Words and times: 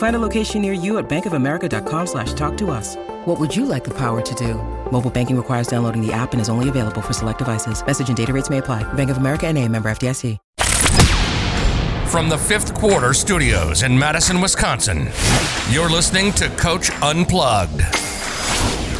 Find 0.00 0.16
a 0.16 0.18
location 0.18 0.62
near 0.62 0.72
you 0.72 0.96
at 0.96 1.10
bankofamerica.com 1.10 2.06
slash 2.06 2.32
talk 2.32 2.56
to 2.56 2.70
us. 2.70 2.96
What 3.26 3.38
would 3.38 3.54
you 3.54 3.66
like 3.66 3.84
the 3.84 3.90
power 3.90 4.22
to 4.22 4.34
do? 4.34 4.54
Mobile 4.90 5.10
banking 5.10 5.36
requires 5.36 5.66
downloading 5.66 6.00
the 6.00 6.10
app 6.10 6.32
and 6.32 6.40
is 6.40 6.48
only 6.48 6.70
available 6.70 7.02
for 7.02 7.12
select 7.12 7.38
devices. 7.38 7.84
Message 7.86 8.08
and 8.08 8.16
data 8.16 8.32
rates 8.32 8.48
may 8.48 8.58
apply. 8.58 8.82
Bank 8.94 9.10
of 9.10 9.18
America 9.18 9.46
and 9.46 9.58
a 9.58 9.68
member 9.68 9.90
FDIC. 9.90 10.38
From 12.08 12.30
the 12.30 12.38
fifth 12.38 12.72
quarter 12.74 13.12
studios 13.12 13.82
in 13.82 13.96
Madison, 13.96 14.40
Wisconsin, 14.40 15.10
you're 15.70 15.90
listening 15.90 16.32
to 16.32 16.48
Coach 16.56 16.90
Unplugged. 17.02 17.82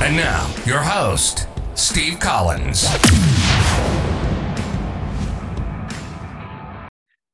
And 0.03 0.15
now, 0.15 0.55
your 0.67 0.81
host, 0.81 1.48
Steve 1.75 2.21
Collins. 2.21 2.84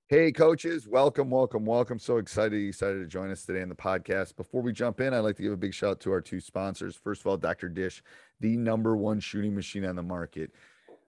Hey, 0.09 0.31
coaches, 0.31 0.87
welcome, 0.87 1.31
welcome, 1.31 1.67
welcome. 1.67 1.99
So 1.99 2.19
excited, 2.19 2.65
excited 2.65 3.01
to 3.01 3.09
join 3.09 3.33
us 3.33 3.45
today 3.45 3.61
in 3.61 3.69
the 3.69 3.75
podcast. 3.75 4.37
Before 4.37 4.63
we 4.63 4.73
jump 4.73 5.01
in, 5.01 5.13
I'd 5.13 5.19
like 5.19 5.35
to 5.35 5.43
give 5.43 5.51
a 5.51 5.57
big 5.57 5.75
shout 5.75 5.91
out 5.91 6.01
to 6.03 6.13
our 6.13 6.21
two 6.21 6.39
sponsors. 6.39 6.95
First 6.95 7.23
of 7.23 7.27
all, 7.27 7.37
Dr. 7.37 7.69
Dish, 7.69 8.05
the 8.39 8.57
number 8.57 8.97
one 8.97 9.19
shooting 9.19 9.53
machine 9.53 9.85
on 9.85 9.97
the 9.97 10.05
market. 10.05 10.53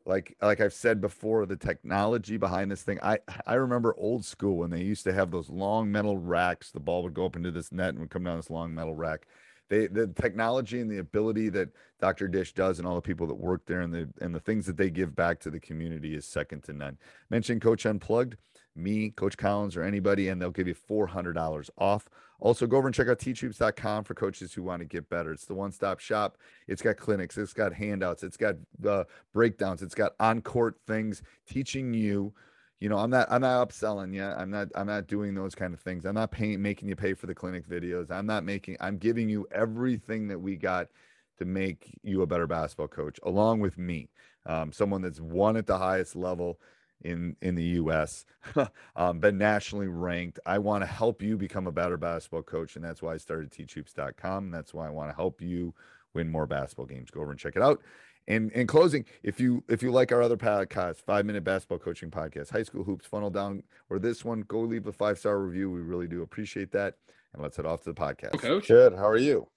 Like, 0.04 0.36
like 0.42 0.60
I've 0.60 0.72
said 0.72 1.00
before, 1.00 1.46
the 1.46 1.54
technology 1.54 2.38
behind 2.38 2.72
this 2.72 2.82
thing. 2.82 2.98
I 3.00 3.20
I 3.46 3.54
remember 3.54 3.94
old 3.96 4.24
school 4.24 4.56
when 4.56 4.70
they 4.70 4.82
used 4.82 5.04
to 5.04 5.12
have 5.12 5.30
those 5.30 5.48
long 5.48 5.92
metal 5.92 6.18
racks. 6.18 6.72
The 6.72 6.80
ball 6.80 7.04
would 7.04 7.14
go 7.14 7.24
up 7.24 7.36
into 7.36 7.52
this 7.52 7.70
net 7.70 7.90
and 7.90 8.00
would 8.00 8.10
come 8.10 8.24
down 8.24 8.36
this 8.36 8.50
long 8.50 8.74
metal 8.74 8.96
rack. 8.96 9.28
They 9.68 9.86
the 9.86 10.08
technology 10.08 10.80
and 10.80 10.90
the 10.90 10.98
ability 10.98 11.50
that 11.50 11.68
Dr. 12.00 12.26
Dish 12.26 12.52
does 12.52 12.80
and 12.80 12.88
all 12.88 12.96
the 12.96 13.00
people 13.00 13.28
that 13.28 13.34
work 13.36 13.64
there 13.64 13.82
and 13.82 13.94
the 13.94 14.08
and 14.20 14.34
the 14.34 14.40
things 14.40 14.66
that 14.66 14.76
they 14.76 14.90
give 14.90 15.14
back 15.14 15.38
to 15.40 15.50
the 15.50 15.60
community 15.60 16.16
is 16.16 16.26
second 16.26 16.64
to 16.64 16.72
none. 16.72 16.98
Mention 17.30 17.60
Coach 17.60 17.86
Unplugged 17.86 18.36
me, 18.78 19.10
Coach 19.10 19.36
Collins, 19.36 19.76
or 19.76 19.82
anybody, 19.82 20.28
and 20.28 20.40
they'll 20.40 20.50
give 20.50 20.68
you 20.68 20.74
$400 20.74 21.70
off. 21.78 22.08
Also, 22.40 22.66
go 22.66 22.76
over 22.76 22.86
and 22.86 22.94
check 22.94 23.08
out 23.08 23.18
teachhoops.com 23.18 24.04
for 24.04 24.14
coaches 24.14 24.52
who 24.54 24.62
want 24.62 24.80
to 24.80 24.86
get 24.86 25.08
better. 25.08 25.32
It's 25.32 25.44
the 25.44 25.54
one 25.54 25.72
stop 25.72 25.98
shop. 25.98 26.38
It's 26.68 26.82
got 26.82 26.96
clinics, 26.96 27.36
it's 27.36 27.52
got 27.52 27.74
handouts, 27.74 28.22
it's 28.22 28.36
got 28.36 28.54
uh, 28.86 29.04
breakdowns, 29.34 29.82
it's 29.82 29.94
got 29.94 30.12
on 30.20 30.40
court 30.42 30.76
things 30.86 31.22
teaching 31.48 31.92
you. 31.92 32.32
You 32.78 32.88
know, 32.88 32.98
I'm 32.98 33.10
not 33.10 33.26
I'm 33.28 33.40
not 33.40 33.68
upselling 33.68 34.14
you. 34.14 34.22
I'm 34.22 34.50
not 34.50 34.68
I'm 34.76 34.86
not 34.86 35.08
doing 35.08 35.34
those 35.34 35.56
kind 35.56 35.74
of 35.74 35.80
things. 35.80 36.04
I'm 36.04 36.14
not 36.14 36.30
paying 36.30 36.62
making 36.62 36.88
you 36.88 36.94
pay 36.94 37.12
for 37.12 37.26
the 37.26 37.34
clinic 37.34 37.68
videos. 37.68 38.12
I'm 38.12 38.26
not 38.26 38.44
making 38.44 38.76
I'm 38.80 38.98
giving 38.98 39.28
you 39.28 39.48
everything 39.50 40.28
that 40.28 40.38
we 40.38 40.54
got 40.54 40.86
to 41.38 41.44
make 41.44 41.98
you 42.04 42.22
a 42.22 42.26
better 42.26 42.46
basketball 42.46 42.88
coach, 42.88 43.18
along 43.24 43.60
with 43.60 43.78
me, 43.78 44.10
um, 44.46 44.70
someone 44.72 45.02
that's 45.02 45.20
won 45.20 45.56
at 45.56 45.66
the 45.66 45.78
highest 45.78 46.14
level 46.14 46.60
in 47.02 47.36
in 47.42 47.54
the 47.54 47.64
U.S. 47.64 48.24
um, 48.96 49.20
been 49.20 49.38
nationally 49.38 49.88
ranked. 49.88 50.40
I 50.46 50.58
want 50.58 50.82
to 50.82 50.86
help 50.86 51.22
you 51.22 51.36
become 51.36 51.66
a 51.66 51.72
better 51.72 51.96
basketball 51.96 52.42
coach, 52.42 52.76
and 52.76 52.84
that's 52.84 53.02
why 53.02 53.14
I 53.14 53.16
started 53.16 53.50
teachhoops.com. 53.50 54.44
And 54.44 54.54
that's 54.54 54.74
why 54.74 54.86
I 54.86 54.90
want 54.90 55.10
to 55.10 55.16
help 55.16 55.40
you 55.40 55.74
win 56.14 56.28
more 56.30 56.46
basketball 56.46 56.86
games. 56.86 57.10
Go 57.10 57.20
over 57.20 57.30
and 57.30 57.40
check 57.40 57.56
it 57.56 57.62
out. 57.62 57.80
And 58.26 58.52
in 58.52 58.66
closing, 58.66 59.06
if 59.22 59.40
you 59.40 59.64
if 59.68 59.82
you 59.82 59.90
like 59.90 60.12
our 60.12 60.22
other 60.22 60.36
podcasts, 60.36 61.00
five 61.00 61.24
minute 61.24 61.44
basketball 61.44 61.78
coaching 61.78 62.10
podcast, 62.10 62.50
high 62.50 62.62
school 62.62 62.84
hoops, 62.84 63.06
funnel 63.06 63.30
down, 63.30 63.62
or 63.88 63.98
this 63.98 64.24
one, 64.24 64.42
go 64.42 64.60
leave 64.60 64.86
a 64.86 64.92
five 64.92 65.18
star 65.18 65.38
review. 65.38 65.70
We 65.70 65.80
really 65.80 66.06
do 66.06 66.22
appreciate 66.22 66.70
that. 66.72 66.94
And 67.32 67.42
let's 67.42 67.56
head 67.56 67.66
off 67.66 67.82
to 67.84 67.92
the 67.92 68.00
podcast. 68.00 68.38
Coach. 68.38 68.68
Good. 68.68 68.94
How 68.94 69.08
are 69.08 69.16
you? 69.16 69.48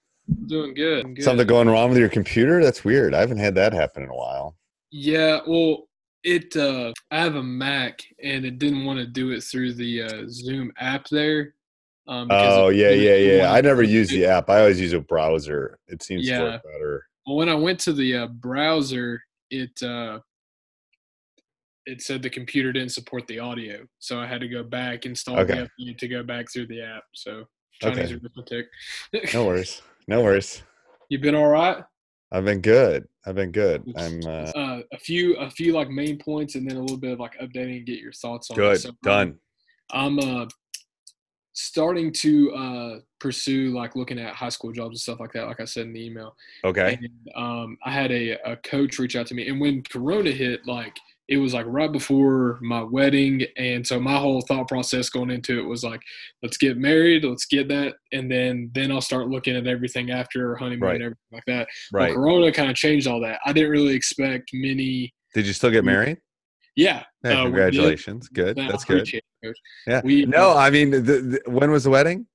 Doing 0.46 0.72
good. 0.72 1.16
Good. 1.16 1.24
Something 1.24 1.46
going 1.46 1.68
wrong 1.68 1.90
with 1.90 1.98
your 1.98 2.08
computer? 2.08 2.62
That's 2.62 2.84
weird. 2.84 3.14
I 3.14 3.20
haven't 3.20 3.38
had 3.38 3.54
that 3.56 3.72
happen 3.72 4.04
in 4.04 4.08
a 4.08 4.14
while. 4.14 4.56
Yeah, 4.90 5.40
well, 5.46 5.88
it. 6.24 6.56
Uh, 6.56 6.92
I 7.10 7.20
have 7.20 7.34
a 7.36 7.42
Mac, 7.42 8.00
and 8.22 8.44
it 8.44 8.58
didn't 8.58 8.84
want 8.84 8.98
to 8.98 9.06
do 9.06 9.30
it 9.30 9.42
through 9.42 9.74
the 9.74 10.02
uh, 10.02 10.22
Zoom 10.28 10.72
app 10.78 11.08
there. 11.08 11.54
Um, 12.08 12.28
Oh 12.30 12.68
yeah, 12.68 12.90
yeah, 12.90 13.14
yeah. 13.14 13.52
I 13.52 13.60
never 13.60 13.82
use 13.82 14.08
the 14.08 14.24
app. 14.26 14.50
I 14.50 14.60
always 14.60 14.80
use 14.80 14.92
a 14.92 15.00
browser. 15.00 15.78
It 15.86 16.02
seems 16.02 16.26
to 16.26 16.32
Yeah. 16.32 16.42
work 16.42 16.62
better. 16.64 17.06
Well, 17.26 17.36
when 17.36 17.48
I 17.48 17.54
went 17.54 17.78
to 17.80 17.92
the 17.92 18.16
uh, 18.16 18.26
browser, 18.26 19.22
it 19.50 19.80
uh, 19.82 20.18
it 21.86 22.00
said 22.02 22.22
the 22.22 22.30
computer 22.30 22.72
didn't 22.72 22.92
support 22.92 23.26
the 23.26 23.38
audio, 23.38 23.84
so 23.98 24.18
I 24.20 24.26
had 24.26 24.40
to 24.40 24.48
go 24.48 24.62
back 24.62 25.06
install 25.06 25.38
Okay. 25.38 25.66
the 25.78 25.84
update 25.84 25.98
to 25.98 26.08
go 26.08 26.22
back 26.22 26.50
through 26.52 26.66
the 26.66 26.82
app. 26.82 27.04
So 27.14 27.44
Chinese 27.80 28.12
Okay. 28.12 28.20
arithmetic. 28.22 28.66
No 29.34 29.44
worries. 29.44 29.82
No 30.08 30.20
worries. 30.24 30.62
You've 31.08 31.22
been 31.22 31.34
all 31.34 31.48
right? 31.48 31.82
I've 32.32 32.44
been 32.46 32.60
good. 32.62 33.06
I've 33.26 33.34
been 33.34 33.52
good. 33.52 33.84
I'm 33.94 34.20
uh, 34.26 34.50
Uh, 34.56 34.80
a 34.92 34.98
few, 34.98 35.36
a 35.36 35.50
few 35.50 35.72
like 35.74 35.90
main 35.90 36.18
points, 36.18 36.54
and 36.54 36.68
then 36.68 36.78
a 36.78 36.80
little 36.80 36.96
bit 36.96 37.12
of 37.12 37.20
like 37.20 37.38
updating 37.38 37.76
and 37.76 37.86
get 37.86 37.98
your 38.00 38.12
thoughts 38.12 38.50
on. 38.50 38.56
good. 38.56 38.80
So, 38.80 38.88
um, 38.88 38.96
Done. 39.02 39.38
I'm 39.90 40.18
uh 40.18 40.46
starting 41.54 42.10
to 42.10 42.50
uh 42.54 42.98
pursue 43.20 43.70
like 43.72 43.94
looking 43.94 44.18
at 44.18 44.34
high 44.34 44.48
school 44.48 44.72
jobs 44.72 44.94
and 44.94 45.00
stuff 45.00 45.20
like 45.20 45.32
that 45.32 45.46
like 45.46 45.60
i 45.60 45.66
said 45.66 45.84
in 45.84 45.92
the 45.92 46.02
email 46.02 46.34
Okay. 46.64 46.98
and 46.98 47.28
um 47.36 47.76
i 47.84 47.90
had 47.90 48.10
a, 48.10 48.30
a 48.50 48.56
coach 48.56 48.98
reach 48.98 49.16
out 49.16 49.26
to 49.26 49.34
me 49.34 49.46
and 49.48 49.60
when 49.60 49.82
corona 49.82 50.30
hit 50.30 50.66
like 50.66 50.96
it 51.28 51.36
was 51.36 51.54
like 51.54 51.64
right 51.68 51.92
before 51.92 52.58
my 52.62 52.82
wedding 52.82 53.42
and 53.56 53.86
so 53.86 53.98
my 54.00 54.16
whole 54.16 54.40
thought 54.42 54.66
process 54.68 55.08
going 55.08 55.30
into 55.30 55.58
it 55.58 55.62
was 55.62 55.84
like 55.84 56.00
let's 56.42 56.56
get 56.56 56.76
married 56.76 57.24
let's 57.24 57.46
get 57.46 57.68
that 57.68 57.94
and 58.12 58.30
then 58.30 58.70
then 58.74 58.90
i'll 58.90 59.00
start 59.00 59.28
looking 59.28 59.54
at 59.56 59.66
everything 59.66 60.10
after 60.10 60.56
honeymoon 60.56 60.80
Right. 60.80 60.94
and 60.96 61.04
everything 61.04 61.18
like 61.32 61.44
that 61.46 61.68
Right. 61.92 62.08
well 62.08 62.16
corona 62.16 62.52
kind 62.52 62.70
of 62.70 62.76
changed 62.76 63.06
all 63.06 63.20
that 63.20 63.38
i 63.46 63.52
didn't 63.52 63.70
really 63.70 63.94
expect 63.94 64.50
many 64.52 65.14
Did 65.34 65.46
you 65.46 65.52
still 65.52 65.70
get 65.70 65.84
married? 65.84 66.18
yeah 66.76 67.04
Yeah, 67.24 67.40
uh, 67.40 67.44
congratulations. 67.44 68.28
Good. 68.28 68.56
That's 68.56 68.84
good. 68.84 69.08
it. 69.14 69.22
Yeah. 69.86 70.00
We- 70.04 70.24
no, 70.26 70.56
I 70.56 70.70
mean, 70.70 70.90
the, 70.90 71.00
the, 71.00 71.40
when 71.46 71.70
was 71.70 71.84
the 71.84 71.90
wedding? 71.90 72.26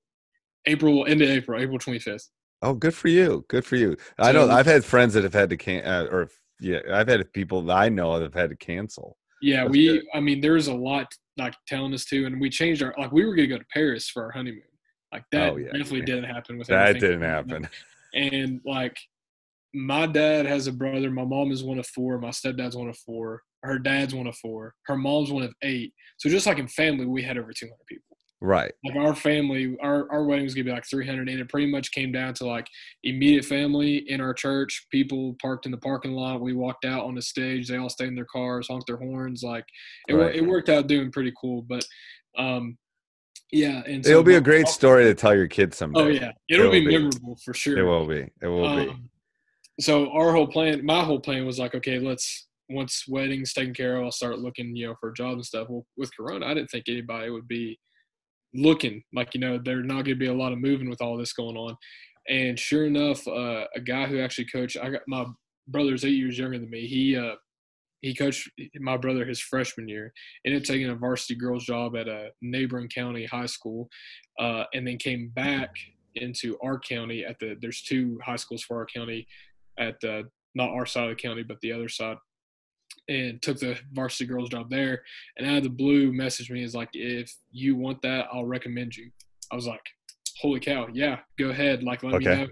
april 0.66 1.06
end 1.08 1.22
of 1.22 1.30
april 1.30 1.60
april 1.62 1.78
25th 1.80 2.28
Oh, 2.64 2.74
good 2.74 2.96
for 2.96 3.08
you. 3.08 3.46
Good 3.50 3.66
for 3.66 3.76
you. 3.76 3.96
I 4.18 4.32
know 4.32 4.50
I've 4.50 4.66
had 4.66 4.84
friends 4.84 5.14
that 5.14 5.24
have 5.24 5.34
had 5.36 5.52
to 5.52 5.58
can 5.58 5.86
uh, 5.86 6.08
or 6.12 6.28
yeah, 6.60 6.80
I've 6.92 7.08
had 7.08 7.32
people 7.34 7.62
that 7.64 7.76
I 7.78 7.90
know 7.90 8.14
that 8.20 8.24
have 8.24 8.34
had 8.34 8.50
to 8.50 8.56
cancel. 8.58 9.18
Yeah, 9.42 9.64
That's 9.64 9.72
we. 9.72 9.88
good. 9.88 10.04
I 10.14 10.20
mean, 10.20 10.42
there's 10.42 10.68
a 10.68 10.74
lot 10.74 11.08
like 11.38 11.54
telling 11.68 11.94
us 11.94 12.06
to, 12.06 12.26
and 12.26 12.42
we 12.42 12.50
changed 12.50 12.82
our 12.82 12.94
like 12.98 13.12
we 13.12 13.26
were 13.26 13.36
gonna 13.36 13.48
go 13.48 13.58
to 13.60 13.66
Paris 13.74 14.10
for 14.10 14.24
our 14.24 14.32
honeymoon. 14.32 14.62
Like 15.14 15.24
that 15.32 15.54
Oh, 15.54 15.58
yeah. 15.58 15.68
definitely 15.68 16.02
didn't 16.02 16.26
happen 16.26 16.58
with 16.58 16.68
That 16.68 17.00
didn't 17.00 17.22
happen. 17.22 17.68
And 18.14 18.62
like, 18.66 18.98
my 19.74 20.08
dad 20.08 20.46
has 20.46 20.66
a 20.68 20.72
brother. 20.72 21.12
My 21.12 21.26
mom 21.26 21.52
is 21.52 21.64
one 21.64 21.78
of 21.78 21.86
four. 21.88 22.18
My 22.20 22.30
stepdad's 22.30 22.76
one 22.76 22.88
of 22.88 22.98
four. 23.00 23.42
Her 23.64 23.78
dad's 23.78 24.16
one 24.16 24.28
of 24.28 24.36
four. 24.38 24.74
Her 24.86 24.96
mom's 24.98 25.30
one 25.30 25.44
of 25.44 25.54
eight. 25.62 25.94
So 26.18 26.30
just 26.30 26.48
like 26.48 26.58
in 26.58 26.68
family, 26.70 27.06
we 27.06 27.22
had 27.22 27.38
over 27.38 27.52
200 27.52 27.76
people. 27.88 28.17
Right. 28.40 28.72
Like 28.86 28.96
our 28.96 29.16
family, 29.16 29.76
our, 29.82 30.12
our 30.12 30.24
wedding 30.26 30.44
was 30.44 30.54
gonna 30.54 30.66
be 30.66 30.72
like 30.72 30.86
300, 30.88 31.28
and 31.28 31.40
it 31.40 31.50
pretty 31.50 31.72
much 31.72 31.92
came 31.92 32.12
down 32.12 32.36
to 32.36 32.46
like 32.46 32.68
immediate 33.04 33.46
family 33.46 33.98
in 34.10 34.22
our 34.22 34.34
church. 34.34 34.86
People 34.92 35.36
parked 35.42 35.66
in 35.66 35.72
the 35.72 35.78
parking 35.78 36.12
lot. 36.12 36.42
We 36.42 36.54
walked 36.54 36.86
out 36.86 37.06
on 37.06 37.16
the 37.16 37.22
stage. 37.22 37.68
They 37.68 37.78
all 37.78 37.90
stayed 37.90 38.10
in 38.10 38.16
their 38.16 38.26
cars, 38.32 38.68
honked 38.68 38.86
their 38.88 38.98
horns. 38.98 39.42
Like 39.42 39.66
it, 40.08 40.14
Right. 40.14 40.36
it 40.36 40.46
worked 40.46 40.70
out 40.70 40.86
doing 40.88 41.12
pretty 41.12 41.34
cool. 41.42 41.64
But 41.64 41.84
um, 42.38 42.78
yeah, 43.52 43.82
and 43.88 44.06
so 44.06 44.12
It'll 44.12 44.24
be 44.24 44.36
a 44.36 44.42
great 44.42 44.68
story 44.68 45.06
to 45.06 45.16
tell 45.16 45.36
your 45.36 45.48
kids 45.48 45.78
someday. 45.78 46.00
Oh 46.00 46.08
yeah, 46.08 46.32
it'll, 46.48 46.66
It'll 46.66 46.72
be, 46.72 46.86
be. 46.86 46.92
memorable 46.92 47.38
for 47.44 47.56
sure. 47.56 47.78
It 47.80 47.84
will 47.84 48.06
be. 48.06 48.28
It 48.42 48.48
will 48.48 48.76
be. 48.76 48.90
Um, 48.90 49.10
so 49.80 50.12
our 50.12 50.32
whole 50.32 50.48
plan, 50.48 50.86
my 50.86 51.04
whole 51.04 51.20
plan 51.20 51.46
was 51.46 51.58
like, 51.58 51.74
okay, 51.74 51.98
let's 51.98 52.48
once 52.70 53.06
weddings 53.08 53.54
taken 53.54 53.74
care 53.74 53.98
of, 53.98 54.04
I'll 54.04 54.12
start 54.12 54.40
looking, 54.40 54.76
you 54.76 54.88
know, 54.88 54.96
for 55.00 55.12
jobs 55.12 55.36
and 55.36 55.46
stuff. 55.46 55.70
Well, 55.70 55.86
with 55.98 56.12
Corona, 56.16 56.46
I 56.46 56.54
didn't 56.54 56.70
think 56.70 56.86
anybody 56.88 57.30
would 57.30 57.48
be 57.48 57.80
looking 58.58 59.04
like, 59.14 59.34
you 59.34 59.40
know, 59.40 59.60
there's 59.64 59.86
not 59.86 60.04
going 60.04 60.06
to 60.06 60.16
be 60.16 60.28
a 60.28 60.34
lot 60.34 60.52
of 60.52 60.60
moving 60.60 60.90
with 60.90 61.02
all 61.02 61.18
this 61.18 61.34
going 61.34 61.56
on. 61.56 61.76
And 62.28 62.60
sure 62.60 62.86
enough, 62.86 63.26
uh, 63.28 63.66
a 63.76 63.80
guy 63.80 64.06
who 64.06 64.20
actually 64.20 64.48
coached, 64.48 64.78
I 64.82 64.90
got 64.90 65.02
my 65.08 65.26
brother's 65.68 66.04
eight 66.04 66.16
years 66.16 66.38
younger 66.38 66.60
than 66.60 66.70
me. 66.70 66.86
He 66.86 67.16
uh, 67.16 67.36
he 68.02 68.14
coached 68.14 68.50
my 68.76 68.98
brother 68.98 69.26
his 69.26 69.40
freshman 69.40 69.88
year, 69.88 70.14
ended 70.46 70.62
up 70.62 70.68
taking 70.68 70.90
a 70.90 70.96
varsity 70.96 71.36
girls 71.36 71.66
job 71.66 71.96
at 71.96 72.08
a 72.08 72.30
neighboring 72.42 72.90
county 72.90 73.26
high 73.26 73.48
school, 73.48 73.90
uh, 74.40 74.66
and 74.74 74.86
then 74.86 74.98
came 74.98 75.30
back 75.30 75.70
into 76.16 76.58
our 76.64 76.80
county 76.80 77.26
at 77.26 77.38
the. 77.40 77.56
There's 77.62 77.82
two 77.82 78.20
high 78.24 78.36
schools 78.36 78.64
for 78.64 78.78
our 78.78 78.86
county, 78.86 79.28
at 79.80 79.96
the 80.02 80.24
not 80.54 80.70
our 80.70 80.86
side 80.86 81.10
of 81.10 81.18
the 81.18 81.22
county, 81.22 81.44
but 81.44 81.58
the 81.62 81.72
other 81.72 81.90
side, 81.90 82.18
and 83.08 83.42
took 83.42 83.60
the 83.60 83.78
varsity 83.94 84.26
girls 84.26 84.50
job 84.50 84.70
there. 84.70 85.04
And 85.38 85.48
out 85.48 85.58
of 85.58 85.64
the 85.64 85.70
blue, 85.70 86.12
messaged 86.12 86.52
me 86.52 86.64
is 86.64 86.76
like, 86.76 86.90
if 86.94 87.34
you 87.52 87.76
want 87.76 88.02
that, 88.02 88.28
I'll 88.32 88.46
recommend 88.46 88.96
you. 88.96 89.10
I 89.52 89.56
was 89.56 89.68
like, 89.68 89.84
holy 90.40 90.60
cow, 90.60 90.88
yeah, 90.94 91.20
go 91.40 91.50
ahead, 91.50 91.84
like 91.84 92.04
let 92.04 92.16
me 92.16 92.26
Okay. 92.26 92.36
know. 92.36 92.48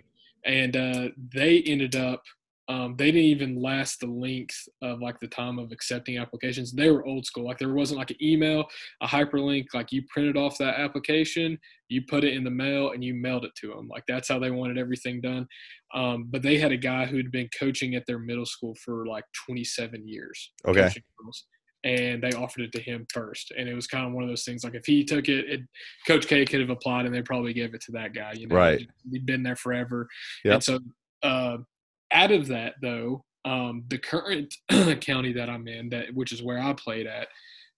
And 0.45 0.77
uh, 0.77 1.07
they 1.33 1.61
ended 1.61 1.95
up 1.95 2.23
um, 2.67 2.95
they 2.97 3.11
didn't 3.11 3.21
even 3.29 3.61
last 3.61 3.99
the 3.99 4.07
length 4.07 4.67
of 4.81 4.99
like 4.99 5.19
the 5.19 5.27
time 5.27 5.59
of 5.59 5.71
accepting 5.71 6.17
applications. 6.17 6.71
They 6.71 6.89
were 6.89 7.05
old 7.05 7.25
school. 7.25 7.45
Like 7.45 7.59
there 7.59 7.73
wasn't 7.73 7.99
like 7.99 8.09
an 8.09 8.23
email, 8.23 8.65
a 9.01 9.07
hyperlink. 9.07 9.65
Like 9.73 9.91
you 9.91 10.01
printed 10.09 10.35
off 10.35 10.57
that 10.57 10.79
application, 10.79 11.59
you 11.89 12.01
put 12.09 12.23
it 12.23 12.33
in 12.33 12.43
the 12.43 12.49
mail, 12.49 12.91
and 12.91 13.03
you 13.03 13.13
mailed 13.13 13.45
it 13.45 13.51
to 13.61 13.67
them. 13.67 13.87
Like 13.87 14.03
that's 14.07 14.27
how 14.29 14.39
they 14.39 14.49
wanted 14.49 14.79
everything 14.79 15.21
done. 15.21 15.47
Um, 15.93 16.25
but 16.29 16.41
they 16.41 16.57
had 16.57 16.71
a 16.71 16.77
guy 16.77 17.05
who'd 17.05 17.31
been 17.31 17.49
coaching 17.57 17.93
at 17.93 18.03
their 18.07 18.19
middle 18.19 18.47
school 18.47 18.75
for 18.83 19.05
like 19.05 19.25
27 19.47 20.07
years. 20.07 20.51
Okay. 20.67 20.89
And 21.83 22.23
they 22.23 22.31
offered 22.31 22.61
it 22.63 22.71
to 22.71 22.81
him 22.81 23.05
first, 23.13 23.53
and 23.55 23.69
it 23.69 23.75
was 23.75 23.85
kind 23.85 24.07
of 24.07 24.13
one 24.13 24.23
of 24.23 24.29
those 24.29 24.43
things. 24.43 24.63
Like 24.63 24.73
if 24.73 24.87
he 24.87 25.03
took 25.03 25.29
it, 25.29 25.45
it 25.47 25.61
Coach 26.07 26.25
K 26.25 26.43
could 26.43 26.61
have 26.61 26.71
applied, 26.71 27.05
and 27.05 27.13
they 27.13 27.21
probably 27.21 27.53
gave 27.53 27.75
it 27.75 27.81
to 27.81 27.91
that 27.91 28.15
guy. 28.15 28.33
You 28.35 28.47
know, 28.47 28.55
Right. 28.55 28.87
He'd 29.11 29.27
been 29.27 29.43
there 29.43 29.55
forever, 29.55 30.07
Yep. 30.43 30.53
and 30.55 30.63
so 30.63 30.79
uh, 31.21 31.57
out 32.11 32.31
of 32.31 32.47
that 32.47 32.75
though 32.81 33.23
um, 33.45 33.83
the 33.89 33.97
current 33.99 34.53
county 35.01 35.33
that 35.33 35.49
i'm 35.49 35.67
in 35.67 35.89
that 35.89 36.13
which 36.13 36.31
is 36.31 36.41
where 36.43 36.59
i 36.59 36.73
played 36.73 37.07
at 37.07 37.27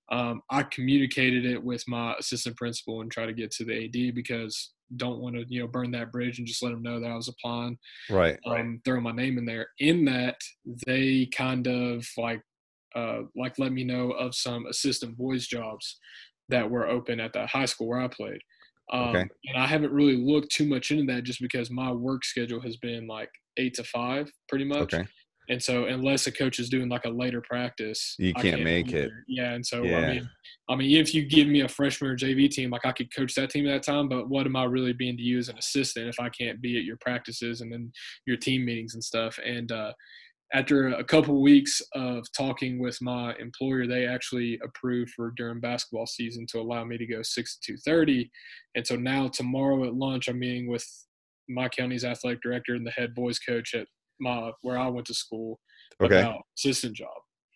um, 0.09 0.41
i 0.49 0.63
communicated 0.63 1.45
it 1.45 1.61
with 1.61 1.83
my 1.87 2.15
assistant 2.19 2.55
principal 2.55 3.01
and 3.01 3.11
try 3.11 3.25
to 3.25 3.33
get 3.33 3.51
to 3.51 3.65
the 3.65 3.85
ad 3.85 4.15
because 4.15 4.73
don't 4.95 5.19
want 5.19 5.35
to 5.35 5.43
you 5.49 5.59
know 5.59 5.67
burn 5.67 5.91
that 5.91 6.11
bridge 6.13 6.37
and 6.39 6.47
just 6.47 6.63
let 6.63 6.69
them 6.71 6.81
know 6.81 6.99
that 6.99 7.11
i 7.11 7.15
was 7.15 7.27
applying 7.27 7.77
Right. 8.09 8.39
um, 8.45 8.81
throwing 8.85 9.03
my 9.03 9.11
name 9.11 9.37
in 9.37 9.45
there 9.45 9.67
in 9.79 10.05
that 10.05 10.37
they 10.85 11.25
kind 11.27 11.67
of 11.67 12.07
like 12.17 12.41
uh, 12.95 13.23
like 13.35 13.59
let 13.59 13.71
me 13.73 13.83
know 13.83 14.11
of 14.11 14.33
some 14.33 14.65
assistant 14.67 15.17
boys 15.17 15.45
jobs 15.45 15.99
that 16.49 16.69
were 16.69 16.87
open 16.87 17.19
at 17.19 17.33
the 17.33 17.45
high 17.45 17.65
school 17.65 17.87
where 17.87 17.99
i 17.99 18.07
played 18.07 18.39
um, 18.93 19.09
Okay. 19.09 19.27
and 19.47 19.57
i 19.57 19.67
haven't 19.67 19.91
really 19.91 20.15
looked 20.15 20.49
too 20.51 20.65
much 20.65 20.91
into 20.91 21.03
that 21.13 21.23
just 21.25 21.41
because 21.41 21.69
my 21.69 21.91
work 21.91 22.23
schedule 22.23 22.61
has 22.61 22.77
been 22.77 23.05
like 23.07 23.29
eight 23.57 23.73
to 23.75 23.83
five 23.83 24.29
pretty 24.49 24.65
much 24.65 24.93
Okay. 24.93 25.05
and 25.49 25.61
so 25.61 25.85
unless 25.85 26.27
a 26.27 26.31
coach 26.31 26.59
is 26.59 26.69
doing 26.69 26.89
like 26.89 27.05
a 27.05 27.09
later 27.09 27.41
practice 27.41 28.15
You 28.19 28.33
I 28.35 28.41
can't 28.41 28.63
make 28.63 28.93
it. 28.93 29.09
yeah 29.27 29.53
and 29.53 29.65
so 29.65 29.83
Yeah. 29.83 29.97
i 29.99 30.13
mean 30.13 30.29
i 30.69 30.75
mean 30.75 30.97
if 30.97 31.13
you 31.15 31.25
give 31.25 31.47
me 31.47 31.61
a 31.61 31.67
freshman 31.67 32.11
or 32.11 32.17
jv 32.17 32.49
team 32.49 32.69
like 32.71 32.85
i 32.85 32.91
could 32.91 33.13
coach 33.15 33.33
that 33.35 33.49
team 33.49 33.67
at 33.67 33.71
that 33.71 33.83
time 33.91 34.07
but 34.09 34.29
what 34.29 34.45
am 34.45 34.55
i 34.55 34.63
really 34.63 34.93
being 34.93 35.17
to 35.17 35.23
you 35.23 35.37
as 35.37 35.49
an 35.49 35.57
assistant 35.57 36.07
if 36.07 36.19
i 36.19 36.29
can't 36.29 36.61
be 36.61 36.77
at 36.77 36.83
your 36.83 36.97
practices 37.01 37.61
and 37.61 37.71
then 37.71 37.91
your 38.25 38.37
team 38.37 38.65
meetings 38.65 38.93
and 38.93 39.03
stuff 39.03 39.37
and 39.45 39.71
uh 39.71 39.91
after 40.53 40.87
a 40.87 41.03
couple 41.03 41.41
weeks 41.41 41.81
of 41.93 42.25
talking 42.31 42.79
with 42.79 43.01
my 43.01 43.35
employer, 43.37 43.85
they 43.85 44.07
actually 44.07 44.57
approved 44.63 45.11
for 45.13 45.33
during 45.35 45.59
basketball 45.59 46.05
season 46.07 46.45
to 46.49 46.61
allow 46.61 46.85
me 46.85 46.97
to 46.97 47.05
go 47.05 47.21
six 47.21 47.57
to 47.57 47.73
two 47.73 47.77
thirty. 47.85 48.31
And 48.73 48.87
so 48.87 48.95
now 48.95 49.27
tomorrow 49.27 49.83
at 49.83 49.93
lunch, 49.95 50.29
I'm 50.29 50.39
meeting 50.39 50.67
with 50.69 50.85
my 51.49 51.69
county's 51.69 52.03
athletic 52.05 52.41
director 52.41 52.75
and 52.75 52.85
the 52.85 52.91
head 52.91 53.13
boys 53.15 53.39
coach 53.39 53.73
at 53.73 53.87
my 54.19 54.51
where 54.61 54.77
I 54.77 54.87
went 54.87 55.07
to 55.07 55.13
school 55.13 55.59
Okay. 56.01 56.19
about 56.21 56.41
assistant 56.57 56.95
job. 56.95 57.09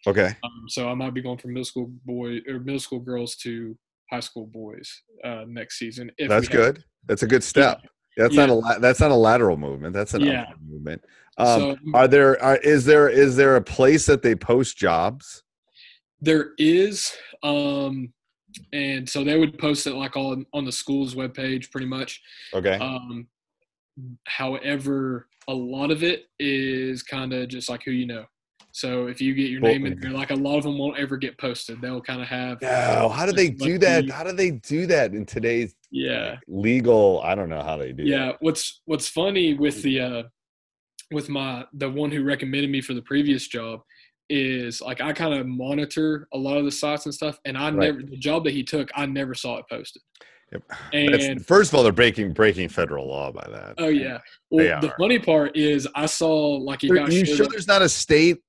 Okay. 0.07 0.35
Um, 0.43 0.65
so 0.67 0.89
I 0.89 0.93
might 0.95 1.13
be 1.13 1.21
going 1.21 1.37
from 1.37 1.53
middle 1.53 1.65
school 1.65 1.91
boy 2.05 2.39
or 2.47 2.59
middle 2.59 2.79
school 2.79 2.99
girls 2.99 3.35
to 3.37 3.77
high 4.11 4.19
school 4.19 4.47
boys 4.47 4.91
uh, 5.23 5.45
next 5.47 5.77
season. 5.77 6.11
if 6.17 6.27
That's 6.29 6.47
have- 6.47 6.55
good. 6.57 6.83
That's 7.07 7.23
a 7.23 7.27
good 7.27 7.43
step. 7.43 7.81
That's 8.17 8.35
not 8.35 8.49
a 8.49 8.79
that's 8.79 8.99
not 8.99 9.11
a 9.11 9.15
lateral 9.15 9.57
movement. 9.57 9.93
That's 9.93 10.13
an 10.13 10.21
Yeah. 10.21 10.41
upward 10.43 10.69
movement. 10.69 11.01
Um, 11.37 11.59
So- 11.59 11.77
are 11.93 12.07
there 12.07 12.41
are, 12.43 12.57
is 12.57 12.85
there 12.85 13.07
is 13.09 13.35
there 13.35 13.55
a 13.55 13.61
place 13.61 14.05
that 14.07 14.21
they 14.21 14.35
post 14.35 14.77
jobs? 14.77 15.43
There 16.19 16.51
is, 16.57 17.11
um, 17.41 18.13
and 18.73 19.07
so 19.09 19.23
they 19.23 19.39
would 19.39 19.57
post 19.57 19.87
it 19.87 19.93
like 19.95 20.15
on 20.17 20.45
on 20.53 20.65
the 20.65 20.71
school's 20.71 21.15
webpage, 21.15 21.71
pretty 21.71 21.87
much. 21.87 22.21
Okay. 22.53 22.75
Um, 22.75 23.27
however, 24.27 25.27
a 25.47 25.53
lot 25.53 25.91
of 25.91 26.03
it 26.03 26.25
is 26.39 27.03
kind 27.03 27.33
of 27.33 27.47
just 27.49 27.69
like 27.69 27.83
who 27.83 27.91
you 27.91 28.05
know. 28.07 28.25
So 28.73 29.07
if 29.07 29.19
you 29.19 29.33
get 29.33 29.49
your 29.49 29.59
name 29.59 29.85
in 29.85 29.99
there, 29.99 30.11
like 30.11 30.31
a 30.31 30.35
lot 30.35 30.57
of 30.57 30.63
them 30.63 30.77
won't 30.77 30.97
ever 30.97 31.17
get 31.17 31.37
posted. 31.37 31.81
They'll 31.81 32.01
kind 32.01 32.21
of 32.21 32.27
have. 32.27 32.61
No, 32.61 33.09
how 33.09 33.25
do 33.25 33.33
they 33.33 33.49
do 33.49 33.77
that? 33.79 34.09
How 34.09 34.23
do 34.23 34.31
they 34.31 34.51
do 34.51 34.85
that 34.87 35.13
in 35.13 35.25
today's 35.25 35.75
Yeah. 35.91 36.37
legal? 36.47 37.21
I 37.23 37.35
don't 37.35 37.49
know 37.49 37.61
how 37.63 37.75
they 37.77 37.91
do. 37.91 38.03
yeah 38.03 38.33
what's 38.39 38.81
what's 38.85 39.07
funny 39.09 39.53
with 39.55 39.81
the 39.83 39.99
uh 39.99 40.23
with 41.11 41.27
my 41.27 41.65
the 41.73 41.89
one 41.89 42.11
who 42.11 42.23
recommended 42.23 42.69
me 42.71 42.81
for 42.81 42.93
the 42.93 43.01
previous 43.01 43.47
job 43.47 43.81
is 44.29 44.79
like 44.81 45.01
i 45.01 45.11
kind 45.11 45.33
of 45.33 45.45
monitor 45.45 46.27
a 46.33 46.37
lot 46.37 46.57
of 46.57 46.63
the 46.63 46.71
sites 46.71 47.05
and 47.05 47.13
stuff 47.13 47.37
and 47.45 47.57
i 47.57 47.65
Right. 47.69 47.93
never 47.93 48.01
the 48.01 48.17
job 48.17 48.45
that 48.45 48.53
he 48.53 48.63
took 48.63 48.89
i 48.95 49.05
never 49.05 49.33
saw 49.33 49.57
it 49.57 49.65
posted 49.69 50.01
Yep. 50.51 50.63
That's- 50.91 51.25
and 51.27 51.45
first 51.45 51.71
of 51.71 51.75
all, 51.77 51.83
they're 51.83 51.91
breaking 51.93 52.33
breaking 52.33 52.69
federal 52.69 53.07
law 53.07 53.31
by 53.31 53.47
that. 53.51 53.75
oh 53.77 53.87
yeah 53.87 54.19
well 54.49 54.65
They 54.81 54.87
the 54.87 54.93
are. 54.93 54.97
funny 54.99 55.17
part 55.19 55.55
is 55.55 55.87
i 55.95 56.05
saw 56.05 56.55
like 56.57 56.81
got 56.81 57.11
you 57.11 57.25
sure 57.25 57.45
up- 57.45 57.51
there's 57.51 57.67
not 57.67 57.81
a 57.81 57.89
state 57.89 58.39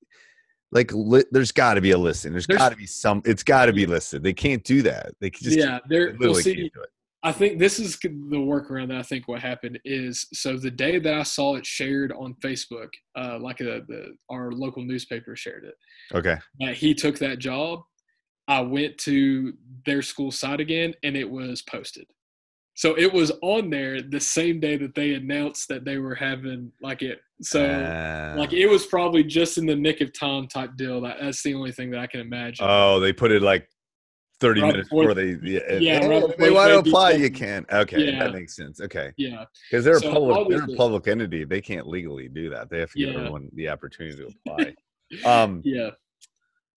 like 0.72 0.90
li- 0.94 1.24
there's 1.30 1.52
got 1.52 1.74
to 1.74 1.80
be 1.82 1.90
a 1.90 1.98
listing. 1.98 2.32
There's 2.32 2.46
There's- 2.46 2.58
got 2.58 2.70
to 2.70 2.76
be 2.76 2.86
some. 2.86 3.20
It's 3.26 3.42
got 3.42 3.66
to 3.66 3.74
be 3.74 3.84
listed. 3.84 4.22
They 4.22 4.32
can't 4.32 4.64
do 4.64 4.80
that. 4.82 5.10
They 5.20 5.28
can 5.28 5.44
just 5.44 5.58
yeah 5.58 5.80
they 5.86 5.96
there 5.96 6.06
well 6.18 6.30
literally 6.30 6.42
see 6.42 6.54
can't 6.54 6.72
do 6.72 6.80
it. 6.80 6.88
I 7.22 7.30
think 7.30 7.58
this 7.58 7.78
is 7.78 7.98
the 8.00 8.08
workaround 8.38 8.88
that 8.88 8.96
I 8.96 9.02
think 9.02 9.28
what 9.28 9.38
happened 9.40 9.78
is 9.84 10.26
so 10.32 10.56
the 10.56 10.70
day 10.70 10.98
that 10.98 11.12
I 11.14 11.22
saw 11.24 11.56
it 11.56 11.66
shared 11.66 12.10
on 12.12 12.34
Facebook, 12.42 12.88
uh, 13.16 13.38
like 13.38 13.58
the, 13.58 13.84
the 13.86 14.16
our 14.30 14.50
local 14.50 14.82
newspaper 14.82 15.36
shared 15.36 15.64
it, 15.64 15.74
Okay. 16.16 16.36
that 16.60 16.74
he 16.74 16.94
took 16.94 17.18
that 17.18 17.38
job, 17.38 17.82
I 18.52 18.60
went 18.60 18.98
to 18.98 19.54
their 19.86 20.02
school 20.02 20.30
site 20.30 20.60
again 20.60 20.92
and 21.02 21.16
it 21.16 21.28
was 21.28 21.62
posted. 21.62 22.06
So 22.74 22.96
it 22.98 23.10
was 23.12 23.32
on 23.42 23.70
there 23.70 24.00
the 24.02 24.20
same 24.20 24.60
day 24.60 24.76
that 24.78 24.94
they 24.94 25.14
announced 25.14 25.68
that 25.68 25.84
they 25.84 25.98
were 25.98 26.14
having 26.14 26.70
like 26.80 27.00
it. 27.02 27.20
So 27.40 27.64
Uh, 27.64 28.34
like 28.36 28.52
it 28.52 28.66
was 28.66 28.84
probably 28.86 29.24
just 29.24 29.56
in 29.58 29.66
the 29.66 29.76
nick 29.76 30.00
of 30.02 30.12
time 30.12 30.46
type 30.48 30.76
deal. 30.76 31.00
That 31.00 31.16
that's 31.20 31.42
the 31.42 31.54
only 31.54 31.72
thing 31.72 31.90
that 31.90 32.00
I 32.00 32.06
can 32.06 32.20
imagine. 32.20 32.64
oh, 32.68 33.00
they 33.00 33.12
put 33.12 33.30
it 33.30 33.42
like 33.42 33.68
30 34.40 34.60
Right 34.60 34.66
minutes 34.72 34.88
before- 34.88 35.14
they. 35.14 35.30
Yeah. 35.42 35.60
yeah, 35.78 36.00
if 36.04 36.36
they 36.36 36.50
want 36.50 36.70
to 36.72 36.78
apply. 36.78 37.12
You 37.12 37.30
can. 37.30 37.64
Okay, 37.72 38.06
Yeah. 38.06 38.18
that 38.24 38.32
makes 38.34 38.54
sense. 38.56 38.80
Okay, 38.80 39.12
yeah. 39.16 39.44
because 39.70 39.84
they're 39.84 39.98
So 40.00 40.10
a 40.10 40.12
public. 40.12 40.48
They're 40.48 40.74
a 40.74 40.76
public 40.76 41.08
entity. 41.08 41.44
They 41.44 41.60
can't 41.60 41.86
legally 41.86 42.28
do 42.28 42.50
that. 42.50 42.68
They 42.68 42.80
have 42.80 42.90
to 42.92 42.98
give 42.98 43.08
Yeah. 43.12 43.18
everyone 43.20 43.48
the 43.54 43.68
opportunity 43.68 44.16
to 44.16 44.26
apply. 44.46 44.74
um. 45.24 45.62
Yeah. 45.64 45.90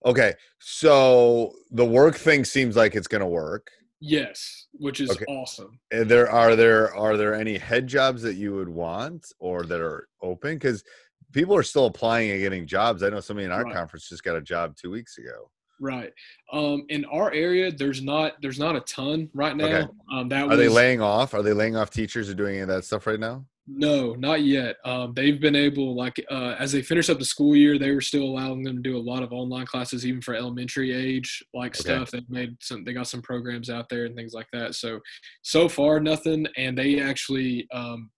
Okay. 0.04 0.34
So 0.60 1.52
the 1.70 1.84
work 1.84 2.16
thing 2.16 2.44
seems 2.44 2.76
like 2.76 2.94
it's 2.94 3.08
going 3.08 3.20
to 3.22 3.26
work. 3.26 3.68
Yes, 4.00 4.66
which 4.72 5.00
is 5.00 5.10
Okay. 5.10 5.24
awesome. 5.26 5.78
And 5.90 6.08
there 6.08 6.30
are 6.30 6.54
there 6.54 6.94
are 6.94 7.16
there 7.16 7.34
any 7.34 7.56
head 7.56 7.86
jobs 7.86 8.22
that 8.22 8.34
you 8.34 8.54
would 8.54 8.68
want 8.68 9.32
or 9.38 9.62
that 9.64 9.80
are 9.80 10.08
open 10.22 10.54
because 10.54 10.84
people 11.32 11.56
are 11.56 11.62
still 11.62 11.86
applying 11.86 12.30
and 12.30 12.40
getting 12.40 12.66
jobs 12.66 13.02
i 13.02 13.08
know 13.08 13.20
somebody 13.20 13.44
in 13.46 13.52
our 13.52 13.64
Right. 13.64 13.74
conference 13.74 14.08
just 14.08 14.22
got 14.22 14.36
a 14.36 14.40
job 14.40 14.76
two 14.76 14.90
weeks 14.90 15.18
ago 15.18 15.50
Right. 15.78 16.10
Um, 16.52 16.86
in 16.88 17.04
our 17.06 17.30
area, 17.32 17.70
there's 17.70 18.00
not 18.02 18.40
there's 18.40 18.58
not 18.58 18.76
a 18.76 18.80
ton 18.80 19.28
right 19.34 19.54
now. 19.54 19.64
Okay. 19.66 19.88
Um, 20.10 20.28
that 20.30 20.44
are 20.44 20.48
was 20.48 20.58
they 20.58 20.68
laying 20.68 21.02
off 21.02 21.34
are 21.34 21.42
they 21.42 21.52
laying 21.52 21.76
off 21.76 21.90
teachers 21.90 22.30
or 22.30 22.34
doing 22.34 22.54
any 22.54 22.62
of 22.62 22.68
that 22.68 22.84
stuff 22.84 23.06
right 23.06 23.20
now 23.20 23.44
No, 23.68 24.14
not 24.14 24.42
yet. 24.42 24.76
Um, 24.84 25.12
they've 25.14 25.40
been 25.40 25.56
able, 25.56 25.96
like, 25.96 26.24
uh, 26.30 26.54
as 26.58 26.70
they 26.70 26.82
finish 26.82 27.10
up 27.10 27.18
the 27.18 27.24
school 27.24 27.56
year, 27.56 27.78
they 27.78 27.90
were 27.90 28.00
still 28.00 28.22
allowing 28.22 28.62
them 28.62 28.76
to 28.76 28.82
do 28.82 28.96
a 28.96 28.98
lot 28.98 29.24
of 29.24 29.32
online 29.32 29.66
classes, 29.66 30.06
even 30.06 30.20
for 30.22 30.34
elementary 30.34 30.92
age, 30.92 31.42
like 31.52 31.72
Okay. 31.72 31.80
stuff. 31.80 32.12
They 32.12 32.22
made 32.28 32.56
some, 32.60 32.84
they 32.84 32.92
got 32.92 33.08
some 33.08 33.22
programs 33.22 33.68
out 33.68 33.88
there 33.88 34.04
and 34.04 34.14
things 34.14 34.34
like 34.34 34.46
that. 34.52 34.76
So, 34.76 35.00
so 35.42 35.68
far, 35.68 35.98
nothing. 35.98 36.46
And 36.56 36.78
they 36.78 37.00
actually, 37.00 37.66
um, 37.72 38.10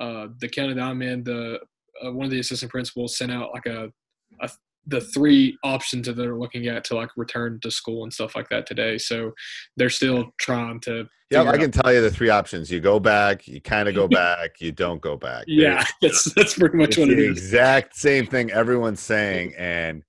uh, 0.00 0.28
the 0.38 0.48
county 0.48 0.74
that 0.74 0.80
I'm 0.82 1.02
in, 1.02 1.24
the 1.24 1.58
uh, 2.04 2.12
one 2.12 2.26
of 2.26 2.30
the 2.30 2.38
assistant 2.38 2.70
principals 2.70 3.16
sent 3.18 3.32
out 3.32 3.50
like 3.52 3.66
a 3.66 3.90
the 4.88 5.00
three 5.00 5.56
options 5.62 6.06
that 6.06 6.16
they're 6.16 6.36
looking 6.38 6.66
at 6.66 6.82
to 6.84 6.96
like 6.96 7.10
return 7.16 7.60
to 7.62 7.70
school 7.70 8.02
and 8.04 8.12
stuff 8.12 8.34
like 8.34 8.48
that 8.48 8.66
today. 8.66 8.96
So 8.98 9.32
they're 9.76 9.90
still 9.90 10.32
trying 10.40 10.80
to. 10.80 11.06
Yeah, 11.30 11.42
I 11.42 11.48
out- 11.48 11.60
can 11.60 11.70
tell 11.70 11.92
you 11.92 12.00
the 12.00 12.10
three 12.10 12.30
options. 12.30 12.70
You 12.70 12.80
go 12.80 12.98
back, 12.98 13.46
you 13.46 13.60
kind 13.60 13.88
of 13.88 13.94
go 13.94 14.08
back, 14.22 14.60
you 14.60 14.72
don't 14.72 15.00
go 15.00 15.16
back. 15.16 15.44
Yeah, 15.46 15.84
that's 16.02 16.24
that's 16.34 16.54
pretty 16.58 16.76
much 16.76 16.96
what 16.98 17.10
it 17.10 17.16
the 17.16 17.28
is. 17.30 17.38
exact 17.38 17.96
same 17.96 18.26
thing 18.26 18.50
everyone's 18.50 19.00
saying, 19.00 19.54
and 19.58 20.02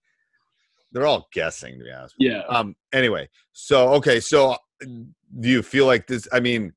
they're 0.91 1.05
all 1.05 1.27
guessing 1.33 1.77
to 1.77 1.83
be 1.83 1.91
honest. 1.91 2.15
Yeah. 2.17 2.41
Um. 2.49 2.75
Anyway, 2.93 3.27
so 3.51 3.89
okay, 3.95 4.19
so 4.21 4.55
do 4.81 5.49
you 5.49 5.61
feel 5.61 5.85
like 5.85 6.07
this? 6.07 6.25
I 6.31 6.39
mean, 6.39 6.71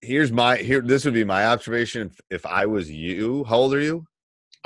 here's 0.00 0.32
my 0.32 0.56
here. 0.56 0.80
This 0.82 1.04
would 1.04 1.14
be 1.14 1.24
my 1.24 1.46
observation. 1.46 2.08
If, 2.10 2.20
if 2.40 2.46
I 2.46 2.66
was 2.66 2.90
you, 2.90 3.44
how 3.44 3.56
old 3.56 3.74
are 3.74 3.80
you? 3.80 4.04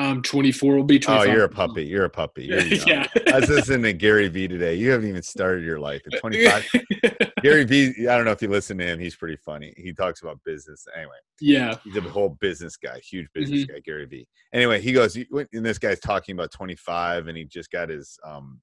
I'm 0.00 0.22
24. 0.22 0.76
Will 0.76 0.84
be 0.84 0.98
25. 0.98 1.28
Oh, 1.28 1.32
you're 1.32 1.44
a 1.44 1.48
puppy. 1.48 1.84
You're 1.84 2.04
a 2.06 2.10
puppy. 2.10 2.46
You're 2.46 2.60
yeah. 2.86 3.06
I 3.32 3.40
was 3.40 3.48
listening 3.48 3.82
to 3.82 3.92
Gary 3.92 4.28
Vee 4.28 4.48
today. 4.48 4.74
You 4.74 4.90
haven't 4.90 5.08
even 5.08 5.22
started 5.22 5.64
your 5.64 5.78
life 5.78 6.02
at 6.12 6.18
25. 6.20 6.66
Gary 7.42 7.64
Vee, 7.64 8.08
I 8.08 8.16
don't 8.16 8.24
know 8.24 8.30
if 8.32 8.40
you 8.42 8.48
listen 8.48 8.78
to 8.78 8.84
him. 8.84 8.98
He's 8.98 9.16
pretty 9.16 9.36
funny. 9.36 9.74
He 9.76 9.92
talks 9.92 10.22
about 10.22 10.40
business. 10.44 10.86
Anyway, 10.96 11.12
yeah. 11.40 11.76
he's 11.84 11.96
a 11.96 12.00
whole 12.02 12.30
business 12.40 12.76
guy, 12.76 12.98
huge 13.00 13.28
business 13.34 13.64
Mm-hmm. 13.64 13.72
guy, 13.74 13.80
Gary 13.84 14.06
Vee. 14.06 14.26
Anyway, 14.52 14.80
he 14.80 14.92
goes, 14.92 15.16
and 15.16 15.64
this 15.66 15.78
guy's 15.78 16.00
talking 16.00 16.34
about 16.34 16.50
25, 16.52 17.28
and 17.28 17.36
he 17.36 17.44
just 17.44 17.70
got 17.70 17.88
his 17.88 18.18
um 18.24 18.60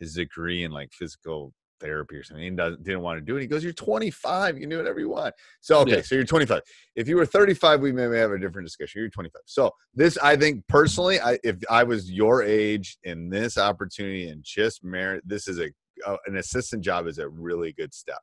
his 0.00 0.14
degree 0.14 0.64
in 0.64 0.70
like 0.72 0.92
physical 0.92 1.52
therapy 1.80 2.16
or 2.16 2.22
something. 2.24 2.44
He 2.44 2.50
doesn't 2.50 2.82
didn't 2.82 3.02
want 3.02 3.18
to 3.18 3.24
do 3.24 3.36
it. 3.36 3.40
He 3.40 3.46
goes, 3.46 3.62
"You're 3.64 3.72
25. 3.72 4.54
You 4.54 4.60
can 4.62 4.70
do 4.70 4.78
whatever 4.78 5.00
you 5.00 5.08
want." 5.08 5.34
So 5.60 5.78
okay, 5.80 5.96
Yeah. 5.96 6.02
so 6.02 6.14
you're 6.14 6.24
25. 6.24 6.62
If 6.96 7.08
you 7.08 7.16
were 7.16 7.26
35, 7.26 7.80
we 7.80 7.92
may 7.92 8.02
have 8.18 8.30
a 8.32 8.38
different 8.38 8.66
discussion. 8.66 9.00
You're 9.00 9.10
25. 9.10 9.42
So 9.46 9.70
this, 9.94 10.16
I 10.18 10.36
think 10.36 10.66
personally, 10.68 11.20
I 11.20 11.38
if 11.44 11.56
I 11.70 11.84
was 11.84 12.10
your 12.10 12.42
age 12.42 12.98
in 13.04 13.28
this 13.30 13.58
opportunity 13.58 14.28
and 14.28 14.42
just 14.42 14.84
merit, 14.84 15.22
this 15.26 15.48
is 15.48 15.58
a 15.60 15.70
uh, 16.06 16.16
an 16.26 16.36
assistant 16.36 16.82
job 16.82 17.06
is 17.06 17.18
a 17.18 17.28
really 17.28 17.72
good 17.72 17.94
step. 17.94 18.18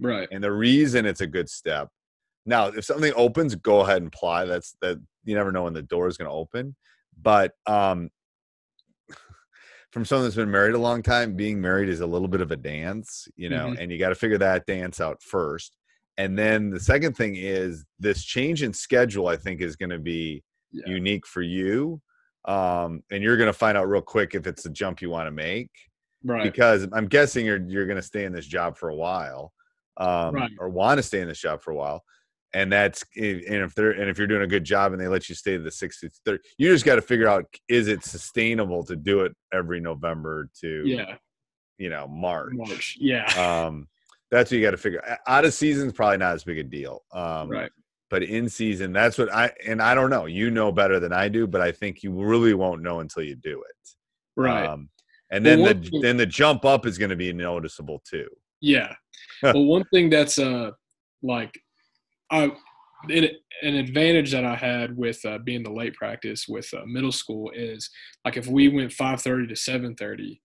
Right. 0.00 0.28
And 0.30 0.42
the 0.42 0.52
reason 0.52 1.06
it's 1.06 1.20
a 1.20 1.26
good 1.26 1.48
step. 1.48 1.88
Now, 2.46 2.66
if 2.66 2.84
something 2.84 3.12
opens, 3.16 3.54
go 3.54 3.80
ahead 3.80 3.98
and 3.98 4.08
apply. 4.08 4.44
That's 4.44 4.76
that 4.82 4.98
you 5.24 5.34
never 5.34 5.50
know 5.52 5.64
when 5.64 5.72
the 5.72 5.82
door 5.82 6.08
is 6.08 6.16
going 6.16 6.30
to 6.30 6.34
open. 6.36 6.76
But 7.20 7.52
um 7.66 8.10
from 9.94 10.04
someone 10.04 10.24
that's 10.24 10.34
been 10.34 10.50
married 10.50 10.74
a 10.74 10.78
long 10.78 11.04
time, 11.04 11.36
being 11.36 11.60
married 11.60 11.88
is 11.88 12.00
a 12.00 12.06
little 12.06 12.26
bit 12.26 12.40
of 12.40 12.50
a 12.50 12.56
dance, 12.56 13.28
you 13.36 13.48
know, 13.48 13.68
Mhm. 13.68 13.78
and 13.78 13.92
you 13.92 13.98
got 13.98 14.08
to 14.08 14.16
figure 14.16 14.38
that 14.38 14.66
dance 14.66 15.00
out 15.00 15.22
first. 15.22 15.76
And 16.18 16.36
then 16.36 16.70
the 16.70 16.80
second 16.80 17.16
thing 17.16 17.36
is 17.36 17.84
this 18.00 18.24
change 18.24 18.64
in 18.64 18.72
schedule, 18.72 19.28
I 19.28 19.36
think, 19.36 19.60
is 19.60 19.76
going 19.76 19.90
to 19.90 20.00
be 20.00 20.42
Yeah. 20.72 20.88
unique 20.88 21.24
for 21.28 21.42
you. 21.42 22.02
Um, 22.44 23.04
and 23.12 23.22
you're 23.22 23.36
going 23.36 23.46
to 23.46 23.52
find 23.52 23.78
out 23.78 23.88
real 23.88 24.02
quick 24.02 24.34
if 24.34 24.48
it's 24.48 24.66
a 24.66 24.70
jump 24.70 25.00
you 25.00 25.10
want 25.10 25.28
to 25.28 25.30
make 25.30 25.70
Right. 26.24 26.42
because 26.42 26.88
I'm 26.92 27.06
guessing 27.06 27.46
you're 27.46 27.62
you're 27.64 27.86
going 27.86 27.94
to 27.96 28.02
stay 28.02 28.24
in 28.24 28.32
this 28.32 28.46
job 28.48 28.76
for 28.76 28.88
a 28.88 28.96
while, 28.96 29.52
um, 29.96 30.34
Right. 30.34 30.50
or 30.58 30.70
want 30.70 30.98
to 30.98 31.04
stay 31.04 31.20
in 31.20 31.28
this 31.28 31.38
job 31.38 31.62
for 31.62 31.70
a 31.70 31.76
while, 31.76 32.04
and 32.54 32.72
that's 32.72 33.04
and 33.16 33.42
if 33.42 33.74
they're 33.74 33.90
and 33.90 34.08
if 34.08 34.16
you're 34.16 34.28
doing 34.28 34.42
a 34.42 34.46
good 34.46 34.64
job 34.64 34.92
and 34.92 35.00
they 35.00 35.08
let 35.08 35.28
you 35.28 35.34
stay 35.34 35.56
to 35.56 35.62
the 35.62 35.70
60 35.70 36.08
30, 36.24 36.42
you 36.56 36.72
just 36.72 36.84
got 36.84 36.94
to 36.94 37.02
figure 37.02 37.28
out 37.28 37.44
is 37.68 37.88
it 37.88 38.04
sustainable 38.04 38.84
to 38.84 38.96
do 38.96 39.20
it 39.20 39.32
every 39.52 39.80
November 39.80 40.48
to 40.60 40.82
yeah. 40.86 41.16
you 41.78 41.90
know 41.90 42.06
March. 42.06 42.52
March. 42.54 42.96
Yeah. 42.98 43.26
Um, 43.36 43.88
that's 44.30 44.50
what 44.50 44.56
you 44.56 44.62
got 44.62 44.70
to 44.70 44.76
figure. 44.76 45.02
Out 45.26 45.44
of 45.44 45.52
season's 45.52 45.92
probably 45.92 46.18
not 46.18 46.34
as 46.34 46.44
big 46.44 46.58
a 46.58 46.62
deal. 46.62 47.02
Um, 47.12 47.50
right. 47.50 47.70
but 48.08 48.22
in 48.22 48.48
season, 48.48 48.92
that's 48.92 49.18
what 49.18 49.32
I 49.32 49.52
and 49.66 49.82
I 49.82 49.94
don't 49.94 50.10
know. 50.10 50.26
You 50.26 50.50
know 50.50 50.70
better 50.70 51.00
than 51.00 51.12
I 51.12 51.28
do, 51.28 51.46
but 51.48 51.60
I 51.60 51.72
think 51.72 52.02
you 52.04 52.12
really 52.12 52.54
won't 52.54 52.82
know 52.82 53.00
until 53.00 53.24
you 53.24 53.34
do 53.34 53.62
it. 53.62 53.90
Right. 54.36 54.66
Um, 54.66 54.88
and 55.30 55.44
then 55.44 55.60
one 55.60 55.80
the 55.80 55.90
thing- 55.90 56.00
then 56.02 56.16
the 56.16 56.26
jump 56.26 56.64
up 56.64 56.86
is 56.86 56.98
going 56.98 57.10
to 57.10 57.16
be 57.16 57.32
noticeable 57.32 58.00
too. 58.08 58.28
Yeah. 58.60 58.94
well, 59.42 59.64
one 59.64 59.84
thing 59.92 60.08
that's 60.08 60.38
uh 60.38 60.70
like 61.22 61.58
I 62.30 62.52
an, 63.10 63.28
an 63.62 63.74
advantage 63.74 64.32
that 64.32 64.44
I 64.44 64.56
had 64.56 64.96
with 64.96 65.24
uh, 65.24 65.38
being 65.38 65.62
the 65.62 65.70
late 65.72 65.94
practice 65.94 66.46
with 66.48 66.72
uh, 66.72 66.86
middle 66.86 67.12
school 67.12 67.50
is 67.54 67.90
like 68.24 68.36
if 68.36 68.46
we 68.46 68.68
went 68.68 68.92
five 68.92 69.20
thirty 69.20 69.46
to 69.46 69.56
seven 69.56 69.94
thirty, 69.94 70.40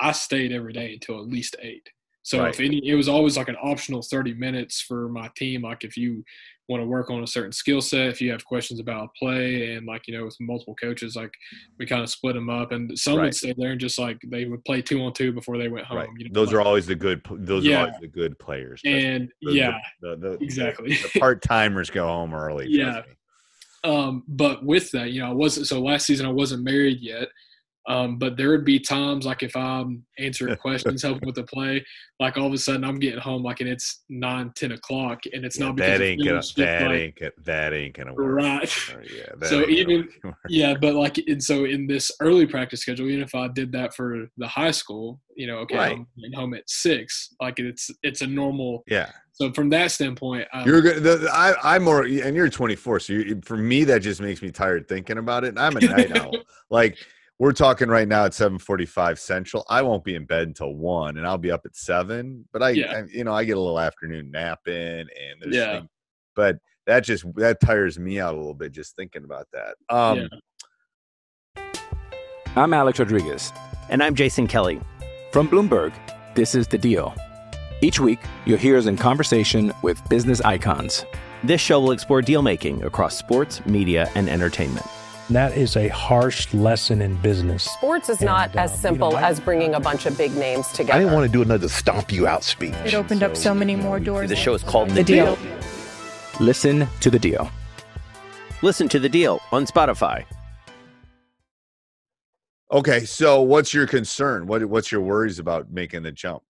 I 0.00 0.12
stayed 0.12 0.52
every 0.52 0.72
day 0.72 0.94
until 0.94 1.20
at 1.20 1.28
least 1.28 1.56
eight. 1.60 1.88
So 2.22 2.40
Right. 2.40 2.52
if 2.52 2.60
any, 2.60 2.86
it 2.86 2.94
was 2.94 3.08
always 3.08 3.36
like 3.36 3.48
an 3.48 3.56
optional 3.62 4.02
thirty 4.02 4.34
minutes 4.34 4.80
for 4.80 5.08
my 5.08 5.30
team. 5.36 5.62
Like 5.62 5.84
if 5.84 5.96
you 5.96 6.24
want 6.70 6.80
to 6.82 6.86
work 6.86 7.10
on 7.10 7.22
a 7.22 7.26
certain 7.26 7.50
skill 7.52 7.80
set, 7.80 8.06
if 8.06 8.20
you 8.22 8.30
have 8.30 8.44
questions 8.44 8.78
about 8.80 9.10
play, 9.18 9.74
and 9.74 9.86
like 9.86 10.06
you 10.06 10.16
know 10.16 10.24
with 10.24 10.36
multiple 10.40 10.74
coaches, 10.76 11.16
like 11.16 11.32
we 11.78 11.84
kind 11.84 12.00
of 12.02 12.08
split 12.08 12.34
them 12.36 12.48
up, 12.48 12.70
and 12.72 12.96
some 12.98 13.16
Right. 13.16 13.24
would 13.24 13.34
stay 13.34 13.52
there 13.58 13.72
and 13.72 13.80
just 13.80 13.98
like 13.98 14.18
they 14.28 14.44
would 14.46 14.64
play 14.64 14.80
two 14.80 15.02
on 15.02 15.12
two 15.12 15.32
before 15.32 15.58
they 15.58 15.68
went 15.68 15.84
home. 15.86 15.98
right. 15.98 16.08
You 16.16 16.26
know, 16.26 16.30
Those 16.32 16.48
like- 16.48 16.56
are 16.56 16.60
always 16.62 16.86
the 16.86 16.94
good. 16.94 17.20
Those 17.30 17.64
Yeah. 17.64 17.76
are 17.82 17.86
always 17.86 18.00
the 18.00 18.06
good 18.08 18.38
players. 18.38 18.80
And 18.86 19.30
the- 19.42 19.52
yeah, 19.52 19.78
the, 20.00 20.16
the, 20.16 20.32
exactly. 20.40 20.94
The 20.94 21.18
part 21.18 21.42
timers 21.42 21.90
go 21.90 22.06
home 22.06 22.32
early. 22.32 22.66
Yeah. 22.68 23.02
Um, 23.82 24.22
but 24.28 24.64
with 24.64 24.90
that, 24.92 25.10
you 25.10 25.20
know, 25.22 25.30
I 25.30 25.32
wasn't 25.32 25.66
so 25.66 25.80
last 25.80 26.06
season 26.06 26.24
I 26.26 26.30
wasn't 26.30 26.62
married 26.64 27.00
yet. 27.00 27.28
Um, 27.88 28.18
but 28.18 28.36
there 28.36 28.50
would 28.50 28.64
be 28.64 28.78
times 28.78 29.24
like 29.24 29.42
if 29.42 29.56
I'm 29.56 30.04
answering 30.18 30.54
questions, 30.60 31.02
helping 31.02 31.26
with 31.26 31.34
the 31.34 31.44
play, 31.44 31.84
like 32.20 32.36
all 32.36 32.46
of 32.46 32.52
a 32.52 32.58
sudden 32.58 32.84
I'm 32.84 32.98
getting 32.98 33.18
home 33.20 33.42
like 33.42 33.60
and 33.60 33.68
it's 33.68 34.02
nine, 34.10 34.52
ten 34.54 34.72
o'clock, 34.72 35.20
and 35.32 35.44
it's 35.44 35.58
Yeah, 35.58 35.66
not 35.66 35.76
because 35.76 35.98
that 35.98 36.04
ain't 36.04 36.24
gonna. 36.24 36.42
That 36.56 36.82
like- 36.82 36.90
ain't. 37.00 37.16
gonna- 37.18 37.32
That 37.44 37.72
ain't 37.72 37.94
gonna 37.96 38.14
work. 38.14 38.36
Right. 38.36 38.94
Or, 38.94 39.02
yeah. 39.02 39.32
So 39.48 39.66
even- 39.68 40.08
Yeah, 40.48 40.74
but 40.80 40.94
like 40.94 41.16
and 41.26 41.42
so 41.42 41.64
in 41.64 41.86
this 41.86 42.12
early 42.20 42.46
practice 42.46 42.80
schedule, 42.82 43.08
even 43.08 43.22
if 43.22 43.34
I 43.34 43.48
did 43.48 43.72
that 43.72 43.94
for 43.94 44.26
the 44.36 44.46
high 44.46 44.70
school, 44.72 45.18
you 45.34 45.46
know, 45.46 45.56
okay, 45.58 45.76
Right. 45.76 45.92
I'm 45.96 46.06
getting 46.18 46.34
home 46.38 46.54
at 46.54 46.68
six, 46.68 47.34
like 47.40 47.58
it's 47.58 47.90
it's 48.02 48.20
a 48.20 48.26
normal. 48.26 48.84
Yeah. 48.88 49.10
So 49.32 49.50
from 49.54 49.70
that 49.70 49.90
standpoint, 49.90 50.46
um, 50.52 50.66
You're 50.68 50.82
good. 50.82 51.02
The, 51.02 51.16
the- 51.16 51.32
I, 51.34 51.54
I'm 51.76 51.84
more, 51.84 52.02
and 52.02 52.36
you're 52.36 52.50
24. 52.50 53.00
So 53.00 53.12
you, 53.14 53.40
for 53.42 53.56
me, 53.56 53.84
that 53.84 54.02
just 54.02 54.20
makes 54.20 54.42
me 54.42 54.50
tired 54.50 54.86
thinking 54.86 55.16
about 55.16 55.44
it. 55.44 55.48
And 55.48 55.58
I'm 55.58 55.74
a 55.78 55.80
night 55.80 56.14
owl. 56.14 56.36
Like 56.68 56.98
we're 57.40 57.52
talking 57.52 57.88
right 57.88 58.06
now 58.06 58.26
at 58.26 58.32
7:45 58.32 59.18
Central. 59.18 59.64
I 59.68 59.80
won't 59.82 60.04
be 60.04 60.14
in 60.14 60.26
bed 60.26 60.46
until 60.46 60.74
one, 60.74 61.16
and 61.16 61.26
I'll 61.26 61.38
be 61.38 61.50
up 61.50 61.62
at 61.64 61.74
seven. 61.74 62.44
But 62.52 62.62
I, 62.62 62.70
Yeah. 62.70 62.92
I 62.98 63.02
you 63.10 63.24
know, 63.24 63.32
I 63.32 63.44
get 63.44 63.56
a 63.56 63.60
little 63.60 63.80
afternoon 63.80 64.30
nap 64.30 64.60
in, 64.68 64.74
and 65.00 65.08
there's, 65.40 65.56
Yeah. 65.56 65.78
thing- 65.80 65.88
but 66.36 66.58
that 66.86 67.00
just 67.00 67.24
that 67.36 67.58
tires 67.60 67.98
me 67.98 68.20
out 68.20 68.34
a 68.34 68.36
little 68.36 68.54
bit 68.54 68.72
just 68.72 68.94
thinking 68.94 69.24
about 69.24 69.48
that. 69.52 69.74
Um, 69.88 70.28
Yeah. 71.56 71.64
I'm 72.56 72.74
Alex 72.74 72.98
Rodriguez. 72.98 73.52
And 73.88 74.02
I'm 74.02 74.14
Jason 74.14 74.46
Kelly. 74.46 74.80
From 75.32 75.48
Bloomberg, 75.48 75.92
this 76.34 76.54
is 76.54 76.66
The 76.68 76.78
Deal. 76.78 77.14
Each 77.80 77.98
week, 78.00 78.18
you'll 78.44 78.58
hear 78.58 78.76
us 78.76 78.84
in 78.86 78.96
conversation 78.96 79.72
with 79.82 80.06
business 80.10 80.40
icons. 80.42 81.06
This 81.42 81.60
show 81.62 81.80
will 81.80 81.92
explore 81.92 82.20
deal 82.20 82.42
making 82.42 82.82
across 82.84 83.16
sports, 83.16 83.64
media, 83.64 84.10
and 84.14 84.28
entertainment. 84.28 84.84
That 85.30 85.56
is 85.56 85.76
a 85.76 85.86
harsh 85.88 86.52
lesson 86.52 87.00
in 87.00 87.14
business. 87.22 87.62
Sports 87.62 88.08
is 88.08 88.20
not 88.20 88.50
And, 88.50 88.58
uh, 88.58 88.62
as 88.62 88.70
you 88.72 88.76
know, 88.76 88.80
simple 88.82 89.16
I- 89.16 89.22
as 89.28 89.38
bringing 89.38 89.74
a 89.74 89.80
bunch 89.80 90.04
of 90.06 90.18
big 90.18 90.34
names 90.34 90.66
together. 90.72 90.94
I 90.94 90.98
didn't 90.98 91.14
want 91.14 91.24
to 91.26 91.32
do 91.32 91.40
another 91.40 91.68
stomp 91.68 92.10
you 92.10 92.26
out 92.26 92.42
speech. 92.42 92.74
It 92.84 92.94
opened 92.94 93.22
up 93.22 93.36
so 93.36 93.54
many 93.54 93.76
more 93.76 94.00
doors. 94.00 94.28
The 94.28 94.34
show 94.34 94.54
is 94.54 94.64
called 94.64 94.90
The 94.90 95.04
Deal. 95.04 95.38
Listen 96.40 96.88
to 97.00 97.10
The 97.10 97.18
Deal. 97.18 97.48
Listen 98.62 98.88
to 98.90 98.98
the 98.98 99.08
deal 99.08 99.40
on 99.52 99.64
Spotify. 99.66 100.24
okay, 102.70 103.04
so 103.06 103.40
what's 103.40 103.72
your 103.72 103.86
concern? 103.86 104.46
What 104.46 104.62
what's 104.66 104.92
your 104.92 105.00
worries 105.00 105.38
about 105.38 105.70
making 105.72 106.02
the 106.02 106.12
jump? 106.12 106.42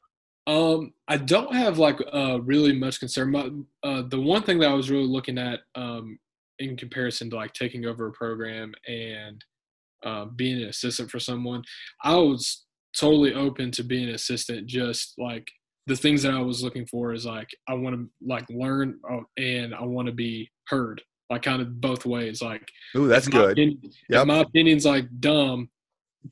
Um, 0.48 0.92
I 1.06 1.16
don't 1.18 1.54
have 1.54 1.78
like 1.78 2.00
uh 2.12 2.40
really 2.42 2.72
much 2.76 2.98
concern. 2.98 3.30
My, 3.30 3.50
uh, 3.84 4.02
the 4.08 4.20
one 4.20 4.42
thing 4.42 4.58
that 4.58 4.70
I 4.70 4.74
was 4.74 4.90
really 4.90 5.06
looking 5.06 5.38
at 5.38 5.60
um 5.76 6.18
in 6.60 6.76
comparison 6.76 7.28
to 7.30 7.36
like 7.36 7.52
taking 7.52 7.86
over 7.86 8.06
a 8.06 8.12
program 8.12 8.72
and 8.86 9.44
uh, 10.04 10.26
being 10.26 10.62
an 10.62 10.68
assistant 10.68 11.10
for 11.10 11.18
someone, 11.18 11.62
I 12.04 12.14
was 12.16 12.64
totally 12.96 13.34
open 13.34 13.70
to 13.72 13.82
being 13.82 14.08
an 14.08 14.14
assistant. 14.14 14.66
Just 14.68 15.14
like 15.18 15.50
the 15.86 15.96
things 15.96 16.22
that 16.22 16.32
I 16.34 16.40
was 16.40 16.62
looking 16.62 16.86
for 16.86 17.12
is 17.12 17.26
like 17.26 17.48
I 17.68 17.74
want 17.74 17.96
to 17.96 18.08
like 18.24 18.44
learn 18.48 18.98
uh, 19.10 19.20
and 19.36 19.74
I 19.74 19.82
want 19.82 20.06
to 20.06 20.12
be 20.12 20.50
heard. 20.68 21.02
Like 21.28 21.42
kind 21.42 21.62
of 21.62 21.80
both 21.80 22.04
ways. 22.06 22.42
Like 22.42 22.66
Ooh, 22.96 23.06
that's 23.08 23.28
good. 23.28 23.52
opinion- 23.52 23.80
Yep. 24.08 24.22
If 24.22 24.26
my 24.26 24.38
opinion's 24.38 24.84
like 24.84 25.06
dumb, 25.20 25.70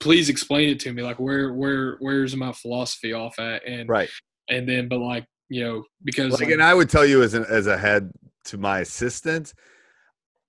please 0.00 0.28
explain 0.28 0.68
it 0.70 0.80
to 0.80 0.92
me. 0.92 1.02
Like 1.02 1.18
where 1.20 1.52
where 1.54 1.96
where's 2.00 2.34
my 2.36 2.52
philosophy 2.52 3.12
off 3.12 3.38
at? 3.38 3.66
And 3.66 3.88
Right. 3.88 4.08
and 4.48 4.68
then 4.68 4.88
but 4.88 4.98
like 4.98 5.24
you 5.50 5.62
know 5.64 5.84
because 6.04 6.32
like 6.32 6.42
like, 6.42 6.50
and 6.50 6.62
i 6.62 6.74
would 6.74 6.90
tell 6.90 7.06
you 7.06 7.22
as 7.22 7.32
an 7.32 7.44
as 7.48 7.66
a 7.66 7.78
head 7.78 8.10
to 8.44 8.58
my 8.58 8.80
assistant 8.80 9.54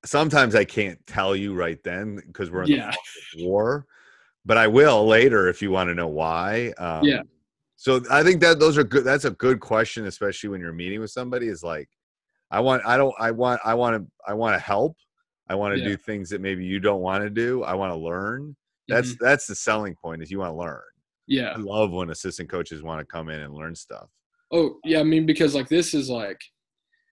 sometimes 0.05 0.55
I 0.55 0.63
can't 0.65 0.99
tell 1.07 1.35
you 1.35 1.53
right 1.53 1.81
then 1.83 2.21
because 2.27 2.51
we're 2.51 2.63
in 2.63 2.69
Yeah. 2.69 2.93
the 3.35 3.45
war, 3.45 3.85
but 4.45 4.57
I 4.57 4.67
will 4.67 5.05
later 5.05 5.47
if 5.47 5.61
you 5.61 5.71
want 5.71 5.89
to 5.89 5.95
know 5.95 6.07
why. 6.07 6.73
Um, 6.77 7.03
Yeah. 7.03 7.21
So 7.75 8.01
I 8.11 8.23
think 8.23 8.41
that 8.41 8.59
those 8.59 8.77
are 8.77 8.83
good. 8.83 9.05
That's 9.05 9.23
a 9.25 9.31
good 9.31 9.61
question, 9.61 10.05
especially 10.05 10.49
when 10.49 10.59
you're 10.59 10.73
meeting 10.73 10.99
with 10.99 11.11
somebody. 11.11 11.47
Is 11.47 11.63
like, 11.63 11.89
I 12.51 12.59
want, 12.59 12.85
I 12.85 12.97
don't, 12.97 13.15
I 13.19 13.31
want, 13.31 13.61
I 13.63 13.73
want 13.73 13.95
to, 14.03 14.11
I 14.27 14.33
want 14.33 14.53
to 14.55 14.59
help. 14.59 14.97
I 15.47 15.55
want 15.55 15.75
to 15.75 15.79
Yeah. 15.79 15.87
do 15.89 15.97
things 15.97 16.29
that 16.29 16.41
maybe 16.41 16.65
you 16.65 16.79
don't 16.79 16.99
want 17.01 17.23
to 17.23 17.29
do. 17.29 17.63
I 17.63 17.73
want 17.75 17.93
to 17.93 17.97
learn. 17.97 18.55
That's 18.89 19.09
Mm-hmm. 19.13 19.23
that's 19.23 19.47
the 19.47 19.55
selling 19.55 19.95
point. 19.95 20.21
Is 20.21 20.29
you 20.29 20.39
want 20.39 20.51
to 20.51 20.57
learn. 20.57 20.81
Yeah. 21.27 21.51
I 21.51 21.57
love 21.57 21.91
when 21.91 22.09
assistant 22.09 22.49
coaches 22.49 22.83
want 22.83 22.99
to 22.99 23.05
come 23.05 23.29
in 23.29 23.39
and 23.39 23.53
learn 23.53 23.75
stuff. 23.75 24.09
Oh 24.51 24.79
yeah, 24.83 24.99
I 24.99 25.03
mean 25.03 25.25
because 25.25 25.55
like 25.55 25.69
this 25.69 25.93
is 25.93 26.09
like, 26.09 26.41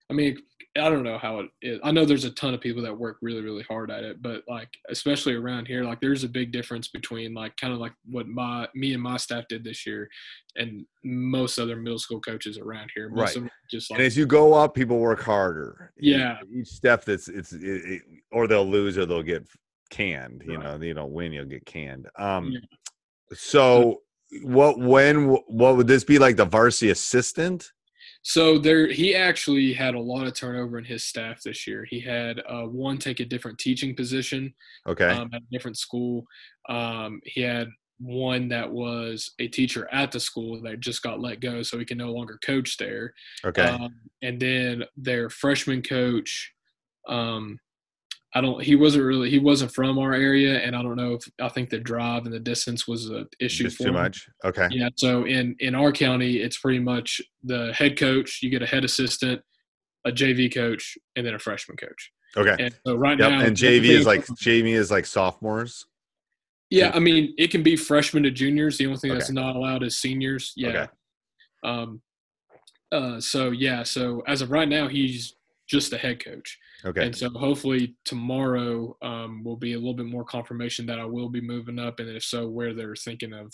I 0.09 0.13
mean 0.13 0.37
I 0.77 0.89
don't 0.89 1.03
know 1.03 1.17
how 1.17 1.39
it 1.39 1.49
is. 1.63 1.79
I 1.83 1.91
know 1.91 2.05
there's 2.05 2.23
a 2.23 2.29
ton 2.31 2.53
of 2.53 2.61
people 2.61 2.83
that 2.83 2.95
work 2.97 3.17
really 3.21 3.41
really 3.41 3.63
hard 3.63 3.89
at 3.89 4.03
it, 4.03 4.21
but 4.21 4.43
like 4.47 4.69
especially 4.89 5.33
around 5.33 5.67
here, 5.67 5.83
like 5.83 5.99
there's 6.01 6.23
a 6.23 6.29
big 6.29 6.51
difference 6.51 6.87
between 6.87 7.33
like 7.33 7.57
kind 7.57 7.73
of 7.73 7.79
like 7.79 7.93
what 8.05 8.27
my 8.27 8.67
me 8.75 8.93
and 8.93 9.01
my 9.01 9.17
staff 9.17 9.45
did 9.49 9.63
this 9.63 9.87
year, 9.87 10.07
and 10.55 10.85
most 11.03 11.57
other 11.57 11.75
middle 11.75 11.97
school 11.97 12.21
coaches 12.21 12.57
around 12.59 12.91
here. 12.93 13.09
Most 13.09 13.17
Right. 13.19 13.35
of 13.37 13.41
them 13.43 13.51
just 13.71 13.89
like 13.89 13.99
and 13.99 14.05
as 14.05 14.15
you 14.15 14.25
go 14.27 14.53
up, 14.53 14.75
people 14.75 14.99
work 14.99 15.21
harder. 15.21 15.93
Yeah. 15.97 16.37
Each 16.55 16.67
step 16.67 17.03
that's 17.05 17.27
it's 17.27 17.53
it, 17.53 17.63
it, 17.63 18.01
or 18.31 18.47
they'll 18.47 18.69
lose 18.69 18.97
or 18.99 19.05
they'll 19.07 19.23
get 19.23 19.47
canned. 19.89 20.43
You 20.45 20.57
Right. 20.57 20.79
know, 20.79 20.85
you 20.85 20.93
don't 20.93 21.11
win, 21.11 21.31
you'll 21.33 21.45
get 21.45 21.65
canned. 21.65 22.07
Um, 22.17 22.51
Yeah. 22.51 22.59
so 23.33 24.03
what 24.43 24.77
when 24.77 25.29
what 25.47 25.75
would 25.75 25.87
this 25.87 26.03
be 26.03 26.19
like 26.19 26.35
the 26.35 26.45
varsity 26.45 26.91
assistant? 26.91 27.71
So 28.29 28.57
there, 28.57 28.87
he 28.87 29.15
actually 29.15 29.71
had 29.71 29.95
a 29.95 29.99
lot 29.99 30.27
of 30.27 30.33
turnover 30.33 30.77
in 30.77 30.83
his 30.83 31.05
staff 31.05 31.41
this 31.41 31.65
year. 31.65 31.85
He 31.89 32.01
had 32.01 32.41
uh, 32.45 32.63
one 32.63 32.97
take 32.97 33.21
a 33.21 33.25
different 33.25 33.57
teaching 33.57 33.95
position 33.95 34.53
Okay. 34.85 35.07
um, 35.07 35.29
at 35.33 35.43
a 35.43 35.45
different 35.49 35.77
school. 35.77 36.25
Um, 36.67 37.21
he 37.23 37.39
had 37.39 37.69
one 37.99 38.49
that 38.49 38.69
was 38.69 39.31
a 39.39 39.47
teacher 39.47 39.87
at 39.93 40.11
the 40.11 40.19
school 40.19 40.61
that 40.63 40.81
just 40.81 41.01
got 41.03 41.21
let 41.21 41.39
go, 41.39 41.63
so 41.63 41.79
he 41.79 41.85
can 41.85 41.97
no 41.97 42.11
longer 42.11 42.37
coach 42.43 42.75
there. 42.75 43.13
okay. 43.45 43.69
Um, 43.69 43.95
and 44.21 44.37
then 44.37 44.83
their 44.97 45.29
freshman 45.29 45.81
coach, 45.81 46.51
um, 47.07 47.57
I 48.37 48.41
don't. 48.41 48.61
He 48.61 48.75
wasn't 48.75 49.03
really. 49.03 49.31
He 49.31 49.39
wasn't 49.39 49.73
from 49.73 49.97
our 49.97 50.13
area, 50.13 50.59
and 50.59 50.75
I 50.75 50.83
don't 50.83 50.95
know 50.95 51.13
if 51.13 51.23
I 51.41 51.49
think 51.49 51.71
the 51.71 51.79
drive 51.79 52.25
and 52.25 52.33
the 52.33 52.39
distance 52.39 52.87
was 52.87 53.07
an 53.09 53.27
issue. 53.39 53.63
Just 53.63 53.77
for 53.77 53.83
too 53.83 53.89
him. 53.89 53.95
much. 53.95 54.29
Okay. 54.45 54.67
Yeah. 54.69 54.89
So 54.95 55.25
in 55.25 55.55
in 55.59 55.73
our 55.73 55.91
county, 55.91 56.37
it's 56.37 56.59
pretty 56.59 56.77
much 56.79 57.19
the 57.43 57.73
head 57.73 57.97
coach. 57.97 58.43
You 58.43 58.51
get 58.51 58.61
a 58.61 58.67
head 58.67 58.85
assistant, 58.85 59.41
a 60.05 60.11
JV 60.11 60.53
coach, 60.53 60.97
and 61.15 61.25
then 61.25 61.33
a 61.33 61.39
freshman 61.39 61.77
coach. 61.77 62.11
Okay. 62.35 62.55
And 62.63 62.75
so 62.85 62.93
right 62.95 63.17
Yep. 63.17 63.29
now, 63.31 63.39
And 63.41 63.57
JV 63.57 63.85
is 63.85 64.05
like 64.05 64.23
JV 64.27 64.73
is 64.73 64.91
like 64.91 65.07
sophomores. 65.07 65.87
Yeah, 66.69 66.91
I 66.93 66.99
mean, 66.99 67.33
it 67.39 67.49
can 67.49 67.63
be 67.63 67.75
freshmen 67.75 68.21
to 68.23 68.29
juniors. 68.31 68.77
The 68.77 68.85
only 68.85 68.99
thing 68.99 69.13
that's 69.13 69.31
not 69.31 69.55
allowed 69.55 69.81
is 69.81 69.97
seniors. 69.97 70.53
Yeah. 70.55 70.67
Okay. 70.69 70.87
Um. 71.63 72.01
Uh. 72.91 73.19
So 73.19 73.49
yeah. 73.49 73.81
So 73.81 74.21
as 74.27 74.43
of 74.43 74.51
right 74.51 74.69
now, 74.69 74.87
he's 74.87 75.33
just 75.67 75.89
the 75.89 75.97
head 75.97 76.23
coach. 76.23 76.59
Okay. 76.85 77.05
And 77.05 77.15
so 77.15 77.29
hopefully 77.29 77.95
tomorrow 78.05 78.95
um, 79.01 79.43
will 79.43 79.57
be 79.57 79.73
a 79.73 79.77
little 79.77 79.95
bit 79.95 80.05
more 80.05 80.23
confirmation 80.23 80.85
that 80.87 80.99
I 80.99 81.05
will 81.05 81.29
be 81.29 81.41
moving 81.41 81.79
up, 81.79 81.99
and 81.99 82.09
if 82.09 82.23
so, 82.23 82.47
where 82.47 82.73
they're 82.73 82.95
thinking 82.95 83.33
of 83.33 83.53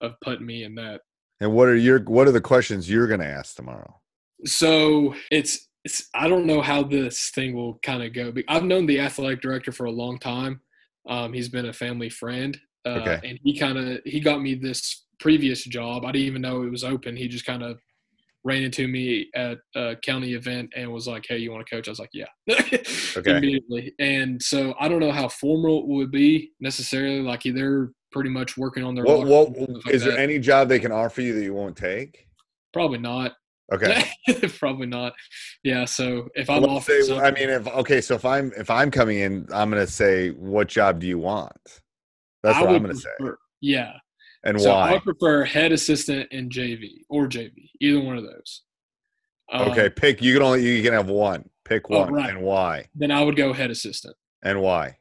of 0.00 0.14
putting 0.20 0.46
me 0.46 0.64
in 0.64 0.74
that. 0.76 1.02
And 1.40 1.52
what 1.52 1.68
are 1.68 1.76
your 1.76 2.00
what 2.04 2.26
are 2.26 2.32
the 2.32 2.40
questions 2.40 2.88
you're 2.88 3.06
going 3.08 3.20
to 3.20 3.26
ask 3.26 3.54
tomorrow? 3.56 4.00
So 4.44 5.14
it's 5.30 5.68
it's 5.84 6.08
I 6.14 6.28
don't 6.28 6.46
know 6.46 6.62
how 6.62 6.82
this 6.82 7.30
thing 7.30 7.54
will 7.54 7.78
kind 7.82 8.02
of 8.02 8.12
go. 8.12 8.32
I've 8.48 8.64
known 8.64 8.86
the 8.86 9.00
athletic 9.00 9.40
director 9.42 9.72
for 9.72 9.84
a 9.84 9.90
long 9.90 10.18
time. 10.18 10.60
Um, 11.08 11.32
he's 11.32 11.48
been 11.48 11.66
a 11.66 11.72
family 11.72 12.08
friend, 12.08 12.58
uh, 12.86 13.00
Okay. 13.00 13.28
and 13.28 13.38
he 13.42 13.58
kind 13.58 13.76
of 13.78 14.00
he 14.04 14.20
got 14.20 14.40
me 14.40 14.54
this 14.54 15.04
previous 15.18 15.64
job. 15.64 16.04
I 16.04 16.12
didn't 16.12 16.26
even 16.26 16.42
know 16.42 16.62
it 16.62 16.70
was 16.70 16.84
open. 16.84 17.16
He 17.16 17.28
just 17.28 17.44
kind 17.44 17.62
of 17.62 17.78
ran 18.44 18.62
into 18.62 18.88
me 18.88 19.28
at 19.34 19.58
a 19.76 19.96
county 20.04 20.34
event 20.34 20.72
and 20.76 20.92
was 20.92 21.06
like, 21.06 21.24
"Hey, 21.28 21.38
you 21.38 21.52
want 21.52 21.66
to 21.66 21.74
coach?" 21.74 21.88
I 21.88 21.90
was 21.90 21.98
like, 21.98 22.10
"Yeah," 22.12 22.26
Okay. 23.16 23.36
immediately. 23.36 23.94
And 23.98 24.42
so 24.42 24.74
I 24.80 24.88
don't 24.88 25.00
know 25.00 25.12
how 25.12 25.28
formal 25.28 25.80
it 25.80 25.88
would 25.88 26.10
be 26.10 26.52
necessarily. 26.60 27.20
Like 27.20 27.42
they're 27.44 27.90
pretty 28.10 28.30
much 28.30 28.56
working 28.56 28.84
on 28.84 28.94
their. 28.94 29.04
What 29.04 29.26
what 29.26 29.58
like 29.58 29.94
is 29.94 30.02
there 30.04 30.12
that. 30.12 30.20
any 30.20 30.38
job 30.38 30.68
they 30.68 30.78
can 30.80 30.92
offer 30.92 31.20
you 31.20 31.34
that 31.34 31.42
you 31.42 31.54
won't 31.54 31.76
take? 31.76 32.26
Probably 32.72 32.98
not. 32.98 33.32
Okay. 33.72 34.04
Probably 34.58 34.86
not. 34.86 35.14
Yeah. 35.62 35.84
So 35.86 36.28
if 36.34 36.50
I'm 36.50 36.64
off, 36.64 36.84
say- 36.84 37.18
I 37.18 37.30
mean, 37.30 37.48
if 37.48 37.66
okay, 37.66 38.00
so 38.00 38.14
if 38.14 38.24
I'm 38.24 38.52
if 38.56 38.68
I'm 38.70 38.90
coming 38.90 39.18
in, 39.18 39.46
I'm 39.52 39.70
going 39.70 39.84
to 39.84 39.90
say, 39.90 40.30
what 40.30 40.68
job 40.68 41.00
do 41.00 41.06
you 41.06 41.18
want? 41.18 41.56
That's 42.42 42.58
what 42.60 42.70
I'm 42.70 42.82
going 42.82 42.94
to 42.94 43.00
say. 43.00 43.10
Yeah. 43.60 43.92
And 44.44 44.60
so 44.60 44.72
why? 44.74 44.94
I 44.94 44.98
prefer 44.98 45.44
head 45.44 45.72
assistant 45.72 46.28
and 46.32 46.50
JV 46.50 47.04
or 47.08 47.26
JV, 47.26 47.70
either 47.80 48.00
one 48.00 48.16
of 48.16 48.24
those. 48.24 48.62
Um, 49.52 49.70
okay, 49.70 49.88
pick. 49.90 50.22
You 50.22 50.34
can 50.34 50.42
only 50.42 50.62
you 50.76 50.82
can 50.82 50.92
have 50.92 51.08
one. 51.08 51.48
Pick 51.64 51.90
Oh, 51.90 52.00
one, 52.00 52.12
right. 52.12 52.30
and 52.30 52.42
why? 52.42 52.86
Then 52.94 53.10
I 53.10 53.22
would 53.22 53.36
go 53.36 53.52
head 53.52 53.70
assistant. 53.70 54.16
And 54.42 54.60
why? 54.60 54.98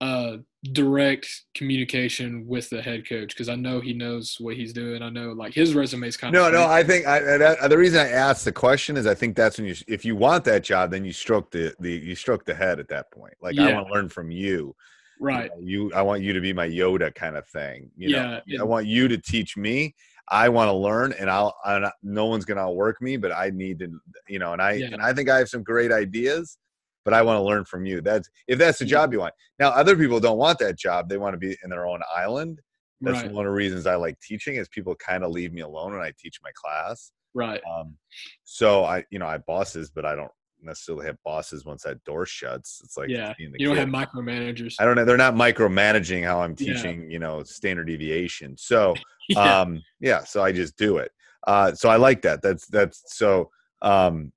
Uh, 0.00 0.38
direct 0.72 1.28
communication 1.54 2.46
with 2.46 2.70
the 2.70 2.80
head 2.80 3.08
coach 3.08 3.30
because 3.30 3.48
I 3.48 3.56
know 3.56 3.80
he 3.80 3.92
knows 3.92 4.36
what 4.38 4.56
he's 4.56 4.72
doing. 4.72 5.02
I 5.02 5.10
know 5.10 5.32
like 5.32 5.54
his 5.54 5.74
resume 5.74 6.06
is 6.06 6.16
kind 6.16 6.32
No, 6.32 6.46
of 6.46 6.52
no. 6.52 6.60
No, 6.60 6.68
I 6.68 6.84
think 6.84 7.06
I, 7.06 7.18
that, 7.38 7.68
the 7.68 7.78
reason 7.78 7.98
I 8.00 8.08
asked 8.10 8.44
the 8.44 8.52
question 8.52 8.96
is 8.96 9.06
I 9.06 9.14
think 9.14 9.34
that's 9.34 9.58
when 9.58 9.66
you, 9.66 9.74
if 9.88 10.04
you 10.04 10.14
want 10.14 10.44
that 10.44 10.62
job, 10.62 10.92
then 10.92 11.04
you 11.04 11.12
stroke 11.12 11.50
the 11.50 11.74
the 11.80 11.90
you 11.90 12.14
stroke 12.14 12.44
the 12.44 12.54
head 12.54 12.78
at 12.78 12.88
that 12.88 13.10
point. 13.10 13.34
Like 13.40 13.58
I 13.58 13.72
want 13.72 13.88
to 13.88 13.92
learn 13.92 14.08
from 14.08 14.30
you. 14.30 14.76
Right. 15.20 15.50
You, 15.58 15.88
know, 15.88 15.88
you 15.88 15.94
I 15.94 16.02
want 16.02 16.22
you 16.22 16.32
to 16.32 16.40
be 16.40 16.52
my 16.52 16.68
Yoda 16.68 17.14
kind 17.14 17.36
of 17.36 17.46
thing. 17.48 17.90
You 17.96 18.10
know, 18.10 18.40
Yeah, 18.46 18.60
I 18.60 18.64
want 18.64 18.86
you 18.86 19.08
to 19.08 19.18
teach 19.18 19.56
me. 19.56 19.94
I 20.28 20.48
want 20.48 20.68
to 20.68 20.72
learn, 20.74 21.12
and 21.18 21.28
I'll. 21.30 21.54
i 21.64 21.90
no 22.02 22.26
one's 22.26 22.44
gonna 22.44 22.62
outwork 22.62 23.00
me, 23.02 23.16
but 23.16 23.32
I 23.32 23.50
need 23.50 23.78
to, 23.80 24.00
you 24.28 24.38
know. 24.38 24.52
And 24.52 24.62
I 24.62 24.72
Yeah. 24.74 24.86
and 24.92 25.02
I 25.02 25.12
think 25.12 25.28
I 25.28 25.38
have 25.38 25.48
some 25.48 25.62
great 25.62 25.92
ideas, 25.92 26.58
but 27.04 27.12
I 27.14 27.22
want 27.22 27.38
to 27.38 27.42
learn 27.42 27.64
from 27.64 27.86
you. 27.86 28.00
That's 28.00 28.28
if 28.46 28.58
that's 28.58 28.78
the 28.78 28.84
Yeah. 28.84 28.90
job 28.90 29.12
you 29.12 29.20
want. 29.20 29.34
Now, 29.58 29.70
other 29.70 29.96
people 29.96 30.20
don't 30.20 30.38
want 30.38 30.58
that 30.60 30.78
job. 30.78 31.08
They 31.08 31.18
want 31.18 31.34
to 31.34 31.38
be 31.38 31.56
in 31.64 31.70
their 31.70 31.86
own 31.86 32.00
island. 32.14 32.60
That's 33.00 33.22
Right. 33.24 33.32
one 33.32 33.46
of 33.46 33.50
the 33.50 33.56
reasons 33.56 33.86
I 33.86 33.96
like 33.96 34.18
teaching 34.20 34.54
is 34.56 34.68
people 34.68 34.94
kind 34.94 35.24
of 35.24 35.32
leave 35.32 35.52
me 35.52 35.60
alone 35.62 35.92
when 35.92 36.02
I 36.02 36.12
teach 36.18 36.38
my 36.42 36.50
class. 36.54 37.12
Right. 37.34 37.60
Um, 37.68 37.96
so 38.44 38.84
I, 38.84 39.04
you 39.10 39.18
know, 39.18 39.26
I 39.26 39.32
have 39.32 39.46
bosses, 39.46 39.90
but 39.90 40.04
I 40.04 40.14
don't 40.14 40.30
necessarily 40.62 41.06
have 41.06 41.16
bosses 41.24 41.64
once 41.64 41.82
that 41.82 42.02
door 42.04 42.26
shuts. 42.26 42.80
It's 42.84 42.96
like 42.96 43.08
yeah. 43.08 43.32
the 43.38 43.44
You 43.58 43.66
don't 43.68 43.76
kid. 43.76 43.80
have 43.80 43.88
micromanagers. 43.88 44.74
I 44.78 44.84
don't 44.84 44.96
know. 44.96 45.04
They're 45.04 45.16
not 45.16 45.34
micromanaging 45.34 46.24
how 46.24 46.40
I'm 46.42 46.54
Yeah. 46.58 46.74
teaching, 46.74 47.10
you 47.10 47.18
know, 47.18 47.42
standard 47.42 47.86
deviation. 47.86 48.56
So, 48.56 48.94
Yeah. 49.28 49.60
um, 49.60 49.82
yeah, 50.00 50.24
so 50.24 50.42
I 50.42 50.52
just 50.52 50.76
do 50.76 50.98
it. 50.98 51.12
Uh, 51.46 51.72
so 51.74 51.88
I 51.88 51.96
like 51.96 52.22
that. 52.22 52.42
That's, 52.42 52.66
that's 52.66 53.02
so, 53.06 53.50
um, 53.82 54.32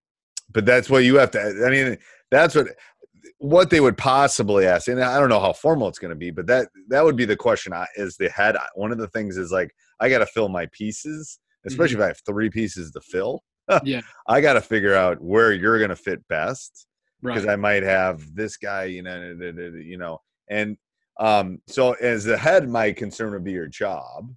but 0.52 0.66
that's 0.66 0.90
what 0.90 1.04
you 1.04 1.16
have 1.18 1.32
to, 1.32 1.40
I 1.66 1.70
mean, 1.70 1.98
that's 2.32 2.56
what, 2.56 2.68
what 3.40 3.70
they 3.70 3.80
would 3.82 3.98
possibly 3.98 4.66
ask. 4.66 4.88
And 4.88 5.04
I 5.04 5.20
don't 5.20 5.30
know 5.30 5.40
how 5.40 5.54
formal 5.54 5.88
it's 5.88 6.00
going 6.00 6.10
to 6.10 6.16
be, 6.16 6.32
but 6.32 6.48
that, 6.48 6.70
that 6.90 7.04
would 7.04 7.16
be 7.16 7.26
the 7.26 7.36
question 7.36 7.74
I, 7.74 7.86
is 7.96 8.16
the 8.18 8.30
head. 8.30 8.56
One 8.76 8.92
of 8.92 8.98
the 8.98 9.08
things 9.10 9.38
is 9.38 9.52
like, 9.52 9.72
I 10.00 10.10
got 10.10 10.20
to 10.20 10.26
fill 10.26 10.50
my 10.50 10.68
pieces, 10.72 11.40
especially 11.66 11.96
if 11.98 12.02
I 12.02 12.08
have 12.08 12.22
three 12.26 12.50
pieces 12.50 12.92
to 12.92 13.02
fill. 13.02 13.44
Yeah. 13.84 14.02
I 14.28 14.42
got 14.42 14.54
to 14.54 14.62
figure 14.62 14.94
out 14.96 15.22
where 15.22 15.52
you're 15.54 15.78
going 15.78 15.90
to 15.90 15.96
fit 15.96 16.28
best 16.28 16.88
because 17.22 17.46
Right. 17.46 17.54
I 17.54 17.56
might 17.56 17.84
have 17.84 18.36
this 18.36 18.58
guy, 18.58 18.86
you 18.86 19.02
know, 19.02 19.36
you 19.42 19.98
know, 19.98 20.22
and 20.50 20.78
um, 21.20 21.62
so 21.68 21.94
as 21.94 22.24
the 22.26 22.38
head, 22.38 22.68
my 22.70 22.92
concern 22.92 23.32
would 23.32 23.44
be 23.44 23.54
your 23.54 23.68
job. 23.68 24.34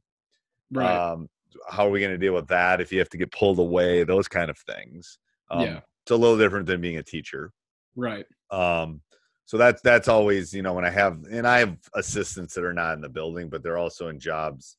right. 0.73 1.11
Um, 1.13 1.29
how 1.69 1.87
are 1.87 1.91
we 1.91 2.01
going 2.01 2.13
to 2.13 2.19
deal 2.19 2.35
with 2.35 2.49
that 2.49 2.81
if 2.81 2.93
you 2.93 2.99
have 3.01 3.09
to 3.11 3.19
get 3.19 3.33
pulled 3.33 3.59
away? 3.59 4.05
Those 4.05 4.29
kind 4.29 4.49
of 4.51 4.57
things. 4.59 5.19
Um, 5.51 5.61
Yeah. 5.63 5.81
it's 6.03 6.11
a 6.13 6.17
little 6.17 6.39
different 6.39 6.67
than 6.67 6.81
being 6.81 6.99
a 6.99 7.03
teacher. 7.03 7.53
right. 7.97 8.27
Um, 8.51 9.03
so 9.45 9.57
that's 9.57 9.81
that's 9.83 10.09
always 10.09 10.53
you 10.53 10.61
know 10.63 10.75
when 10.75 10.85
I 10.85 10.91
have 10.91 11.25
and 11.31 11.47
I 11.47 11.59
have 11.61 11.79
assistants 11.95 12.55
that 12.55 12.65
are 12.65 12.75
not 12.75 12.95
in 12.95 13.01
the 13.01 13.09
building, 13.09 13.49
but 13.49 13.63
they're 13.63 13.79
also 13.79 14.09
in 14.09 14.19
jobs. 14.21 14.77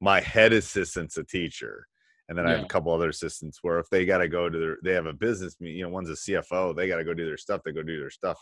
My 0.00 0.20
head 0.20 0.52
assistant's 0.52 1.16
a 1.16 1.24
teacher, 1.24 1.86
and 2.28 2.38
then 2.38 2.46
I 2.46 2.52
have 2.52 2.64
a 2.64 2.68
couple 2.68 2.92
other 2.92 3.10
assistants 3.10 3.58
where 3.62 3.78
if 3.78 3.88
they 3.90 4.06
got 4.06 4.18
to 4.18 4.28
go 4.28 4.48
to 4.48 4.58
their 4.58 4.76
they 4.82 4.92
have 4.92 5.06
a 5.06 5.12
business 5.12 5.56
meeting, 5.60 5.78
you 5.78 5.84
know, 5.84 5.90
one's 5.90 6.08
a 6.10 6.12
CFO, 6.14 6.74
they 6.74 6.88
got 6.88 6.96
to 6.96 7.04
go 7.04 7.14
do 7.14 7.26
their 7.26 7.36
stuff. 7.36 7.60
They 7.64 7.72
go 7.72 7.82
do 7.82 7.98
their 8.00 8.10
stuff. 8.10 8.38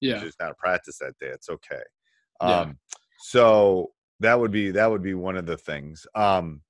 Yeah. 0.00 0.20
Just 0.22 0.38
not 0.40 0.56
practice 0.58 0.98
that 0.98 1.18
day. 1.18 1.28
It's 1.28 1.48
okay. 1.48 1.82
Yeah. 2.42 2.60
Um, 2.60 2.78
so 3.18 3.90
that 4.20 4.38
would 4.38 4.52
be 4.52 4.70
that 4.72 4.90
would 4.90 5.02
be 5.02 5.14
one 5.14 5.36
of 5.36 5.46
the 5.46 5.56
things. 5.56 6.06
Um, 6.14 6.62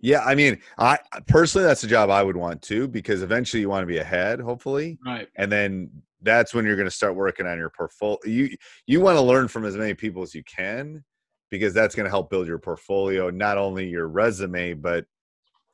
yeah, 0.00 0.22
I 0.24 0.34
mean, 0.34 0.60
I 0.78 0.98
personally 1.28 1.66
that's 1.66 1.84
a 1.84 1.88
job 1.88 2.10
I 2.10 2.22
would 2.22 2.36
want 2.36 2.60
too 2.60 2.88
because 2.88 3.22
eventually 3.22 3.60
you 3.60 3.68
want 3.68 3.82
to 3.82 3.86
be 3.86 3.98
ahead, 3.98 4.40
hopefully 4.40 4.98
Right. 5.04 5.28
and 5.36 5.50
then 5.50 5.90
that's 6.22 6.54
when 6.54 6.64
you're 6.64 6.76
going 6.76 6.88
to 6.88 6.94
start 6.94 7.14
working 7.14 7.46
on 7.46 7.58
your 7.58 7.68
portfolio 7.70 8.18
you 8.24 8.56
you 8.86 8.98
want 9.00 9.16
to 9.16 9.20
learn 9.20 9.46
from 9.46 9.64
as 9.66 9.76
many 9.76 9.92
people 9.92 10.22
as 10.22 10.34
you 10.34 10.42
can 10.44 11.04
because 11.50 11.74
that's 11.74 11.94
going 11.94 12.04
to 12.04 12.10
help 12.10 12.30
build 12.30 12.46
your 12.46 12.58
portfolio 12.58 13.28
not 13.28 13.58
only 13.58 13.86
your 13.86 14.08
resume 14.08 14.72
but 14.72 15.04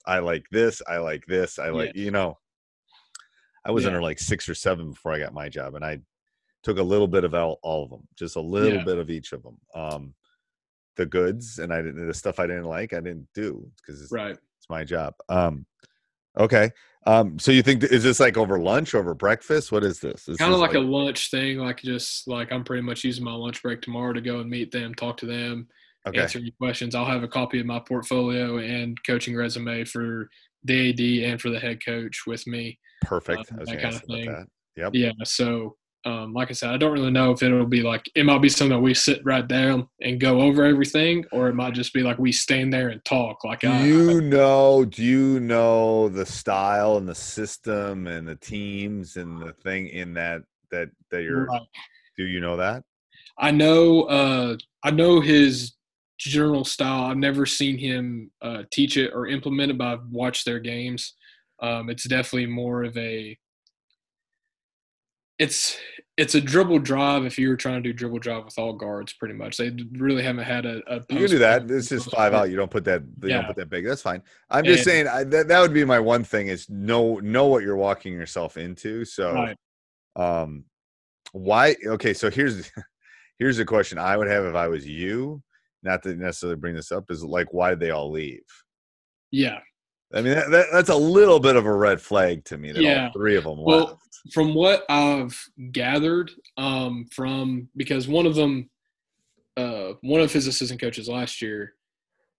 i 0.06 0.18
like 0.18 0.44
this 0.50 0.80
i 0.88 0.96
like 0.98 1.24
this 1.26 1.58
i 1.58 1.68
like 1.70 1.94
you 1.94 2.10
know 2.10 2.38
i 3.64 3.70
was 3.70 3.84
Yeah. 3.84 3.88
under 3.88 4.02
like 4.02 4.18
six 4.18 4.48
or 4.48 4.54
seven 4.54 4.90
before 4.90 5.12
i 5.12 5.18
got 5.18 5.34
my 5.34 5.48
job 5.48 5.74
and 5.74 5.84
i 5.84 5.98
took 6.62 6.78
a 6.78 6.82
little 6.82 7.08
bit 7.08 7.24
of 7.24 7.34
all, 7.34 7.58
all 7.62 7.84
of 7.84 7.88
them, 7.88 8.06
just 8.18 8.36
a 8.36 8.40
little 8.40 8.76
Yeah. 8.76 8.84
bit 8.84 8.98
of 8.98 9.08
each 9.08 9.32
of 9.32 9.42
them. 9.42 9.56
Um, 9.74 10.14
the 10.96 11.06
goods 11.06 11.58
and 11.58 11.72
I 11.72 11.80
didn't 11.80 12.06
the 12.06 12.12
stuff 12.12 12.38
I 12.38 12.46
didn't 12.46 12.64
like, 12.66 12.92
I 12.92 13.00
didn't 13.00 13.28
do 13.34 13.66
because 13.76 14.02
it's, 14.02 14.12
Right. 14.12 14.32
it's 14.58 14.68
my 14.68 14.84
job. 14.84 15.14
Um, 15.30 15.64
okay. 16.36 16.70
Um, 17.06 17.38
so 17.38 17.50
you 17.50 17.62
think 17.62 17.82
is 17.84 18.02
this 18.02 18.20
like 18.20 18.36
over 18.36 18.58
lunch, 18.58 18.94
over 18.94 19.14
breakfast? 19.14 19.72
What 19.72 19.84
is 19.84 20.00
this? 20.00 20.28
Is 20.28 20.36
Kind 20.36 20.52
of 20.52 20.58
this 20.60 20.68
like, 20.68 20.74
a 20.76 20.80
lunch 20.80 21.30
thing, 21.30 21.56
like 21.60 21.78
just 21.80 22.28
like 22.28 22.52
I'm 22.52 22.62
pretty 22.62 22.82
much 22.82 23.04
using 23.04 23.24
my 23.24 23.32
lunch 23.32 23.62
break 23.62 23.80
tomorrow 23.80 24.12
to 24.12 24.20
go 24.20 24.40
and 24.40 24.50
meet 24.50 24.70
them, 24.70 24.94
talk 24.94 25.16
to 25.18 25.26
them, 25.26 25.66
okay. 26.06 26.20
answer 26.20 26.38
any 26.38 26.52
questions. 26.52 26.94
I'll 26.94 27.04
have 27.04 27.22
a 27.22 27.28
copy 27.28 27.60
of 27.60 27.66
my 27.66 27.80
portfolio 27.80 28.58
and 28.58 28.96
coaching 29.06 29.36
resume 29.36 29.84
for 29.84 30.28
the 30.64 30.90
AD 30.90 31.30
and 31.30 31.40
for 31.40 31.50
the 31.50 31.58
head 31.58 31.84
coach 31.84 32.22
with 32.26 32.46
me. 32.46 32.78
Perfect. 33.02 33.50
uh, 33.52 33.64
that 33.64 33.80
kind 33.80 33.94
of 33.94 34.02
thing. 34.02 34.46
Yep. 34.76 34.90
Yeah. 34.94 35.12
So, 35.24 35.76
um, 36.06 36.32
like 36.32 36.50
I 36.50 36.54
said, 36.54 36.70
I 36.70 36.78
don't 36.78 36.92
really 36.92 37.10
know 37.10 37.32
if 37.32 37.42
it'll 37.42 37.66
be 37.66 37.82
like 37.82 38.08
it 38.14 38.24
might 38.24 38.40
be 38.40 38.48
something 38.48 38.76
that 38.76 38.82
we 38.82 38.94
sit 38.94 39.20
right 39.24 39.46
down 39.46 39.86
and 40.00 40.18
go 40.18 40.40
over 40.40 40.64
everything, 40.64 41.24
or 41.32 41.48
it 41.48 41.54
might 41.54 41.74
just 41.74 41.92
be 41.92 42.02
like 42.02 42.18
we 42.18 42.32
stand 42.32 42.72
there 42.72 42.88
and 42.88 43.04
talk. 43.04 43.44
Like 43.44 43.60
Do 43.60 43.70
I, 43.70 43.84
you 43.84 44.20
know? 44.22 44.86
Do 44.86 45.02
you 45.02 45.40
know 45.40 46.08
the 46.08 46.24
style 46.24 46.96
and 46.96 47.06
the 47.06 47.14
system 47.14 48.06
and 48.06 48.26
the 48.26 48.36
teams 48.36 49.16
and 49.16 49.42
the 49.42 49.52
thing 49.52 49.88
in 49.88 50.14
that 50.14 50.42
that 50.70 50.88
that 51.10 51.22
you're? 51.22 51.44
Right. 51.44 51.60
Do 52.16 52.24
you 52.24 52.40
know 52.40 52.56
that? 52.56 52.82
I 53.38 53.50
know 53.50 54.02
uh 54.02 54.56
I 54.82 54.90
know 54.90 55.20
his 55.20 55.72
general 56.28 56.64
style. 56.64 57.04
I've 57.04 57.16
never 57.16 57.46
seen 57.46 57.78
him 57.78 58.30
uh, 58.42 58.62
teach 58.70 58.96
it 58.96 59.12
or 59.14 59.26
implement 59.26 59.70
it, 59.70 59.78
but 59.78 59.86
I've 59.86 60.06
watched 60.10 60.44
their 60.44 60.60
games. 60.60 61.14
Um, 61.62 61.88
it's 61.90 62.04
definitely 62.08 62.46
more 62.46 62.84
of 62.84 62.96
a 62.96 63.38
it's 65.38 65.78
it's 66.18 66.34
a 66.34 66.40
dribble 66.40 66.80
drive 66.80 67.24
if 67.24 67.38
you 67.38 67.48
were 67.48 67.56
trying 67.56 67.82
to 67.82 67.88
do 67.88 67.94
dribble 67.94 68.18
drive 68.18 68.44
with 68.44 68.58
all 68.58 68.74
guards 68.74 69.14
pretty 69.14 69.32
much. 69.34 69.56
They 69.56 69.70
really 69.92 70.22
haven't 70.22 70.44
had 70.44 70.66
a, 70.66 70.82
a 70.86 70.96
You 71.08 71.16
can 71.20 71.26
do 71.30 71.38
that. 71.38 71.66
This 71.66 71.90
is 71.92 72.04
five 72.04 72.34
out. 72.34 72.50
You 72.50 72.56
don't 72.56 72.70
put 72.70 72.84
that. 72.84 73.02
You 73.22 73.28
Yeah. 73.30 73.36
don't 73.38 73.46
put 73.46 73.56
that 73.56 73.70
big. 73.70 73.86
That's 73.86 74.02
fine. 74.02 74.22
I'm 74.50 74.64
just 74.64 74.80
And- 74.80 74.84
saying 74.84 75.08
I, 75.08 75.24
that 75.24 75.48
that 75.48 75.60
would 75.60 75.72
be 75.72 75.84
my 75.84 75.98
one 75.98 76.24
thing 76.24 76.48
is 76.48 76.68
know 76.68 77.16
know 77.20 77.46
what 77.46 77.62
you're 77.62 77.76
walking 77.76 78.12
yourself 78.12 78.58
into. 78.58 79.06
So, 79.06 79.32
Right. 79.32 79.56
um, 80.16 80.64
why? 81.32 81.74
Okay, 81.86 82.12
so 82.12 82.28
here's 82.30 82.70
here's 83.38 83.58
a 83.58 83.64
question 83.64 83.96
I 83.96 84.18
would 84.18 84.28
have 84.28 84.44
if 84.44 84.54
I 84.54 84.68
was 84.68 84.86
you. 84.86 85.42
Not 85.82 86.02
to 86.02 86.14
necessarily 86.14 86.56
bring 86.56 86.74
this 86.74 86.92
up 86.92 87.10
is 87.10 87.24
like 87.24 87.52
why 87.52 87.70
did 87.70 87.80
they 87.80 87.90
all 87.90 88.10
leave? 88.10 88.42
Yeah. 89.30 89.60
I 90.12 90.22
mean 90.22 90.34
that, 90.34 90.50
that, 90.50 90.66
that's 90.72 90.88
a 90.90 90.96
little 90.96 91.38
bit 91.40 91.56
of 91.56 91.66
a 91.66 91.72
red 91.72 92.00
flag 92.00 92.44
to 92.46 92.58
me 92.58 92.72
that 92.72 92.82
Yeah. 92.82 93.06
all 93.06 93.12
three 93.12 93.36
of 93.36 93.44
them 93.44 93.62
Well, 93.62 93.86
left. 93.86 94.32
from 94.34 94.54
what 94.54 94.84
I've 94.90 95.40
gathered, 95.72 96.30
um, 96.56 97.06
from 97.12 97.68
because 97.76 98.08
one 98.08 98.26
of 98.26 98.34
them, 98.34 98.68
uh, 99.56 99.92
one 100.02 100.20
of 100.20 100.32
his 100.32 100.46
assistant 100.48 100.80
coaches 100.80 101.08
last 101.08 101.40
year, 101.40 101.74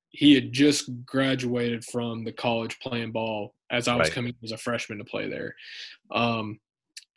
he 0.09 0.35
had 0.35 0.51
just 0.51 0.89
graduated 1.05 1.85
from 1.85 2.25
the 2.25 2.33
college 2.33 2.77
playing 2.79 3.13
ball 3.13 3.55
as 3.71 3.87
I 3.87 3.95
was 3.95 4.07
Right. 4.09 4.13
coming 4.15 4.35
as 4.43 4.51
a 4.51 4.57
freshman 4.57 4.97
to 4.97 5.05
play 5.05 5.29
there, 5.29 5.55
um, 6.11 6.59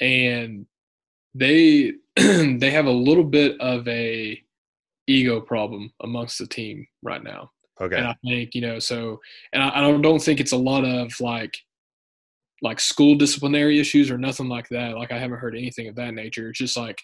and 0.01 0.67
they 1.35 1.95
they 2.17 2.71
have 2.71 2.87
a 2.87 2.91
little 2.93 3.25
bit 3.25 3.61
of 3.61 3.89
a 3.89 4.41
ego 5.07 5.41
problem 5.41 5.93
amongst 6.03 6.39
the 6.39 6.47
team 6.47 6.87
right 7.03 7.23
now. 7.23 7.51
Okay, 7.81 7.97
And 7.97 8.07
I 8.07 8.15
think, 8.25 8.55
you 8.55 8.61
know, 8.61 8.79
so, 8.79 9.21
and 9.53 9.63
I, 9.63 9.79
I 9.79 9.81
don't, 9.81 10.01
don't 10.01 10.23
think 10.23 10.39
it's 10.41 10.53
a 10.53 10.57
lot 10.57 10.85
of 10.85 11.13
like, 11.21 11.57
like 12.63 12.79
school 12.79 13.17
disciplinary 13.17 13.81
issues 13.81 14.11
or 14.11 14.17
nothing 14.17 14.49
like 14.49 14.69
that. 14.71 14.97
Like 14.97 15.11
I 15.13 15.19
haven't 15.19 15.39
heard 15.39 15.57
anything 15.57 15.89
of 15.89 15.97
that 15.97 16.15
nature. 16.15 16.49
It's 16.49 16.59
just 16.59 16.77
like 16.77 17.03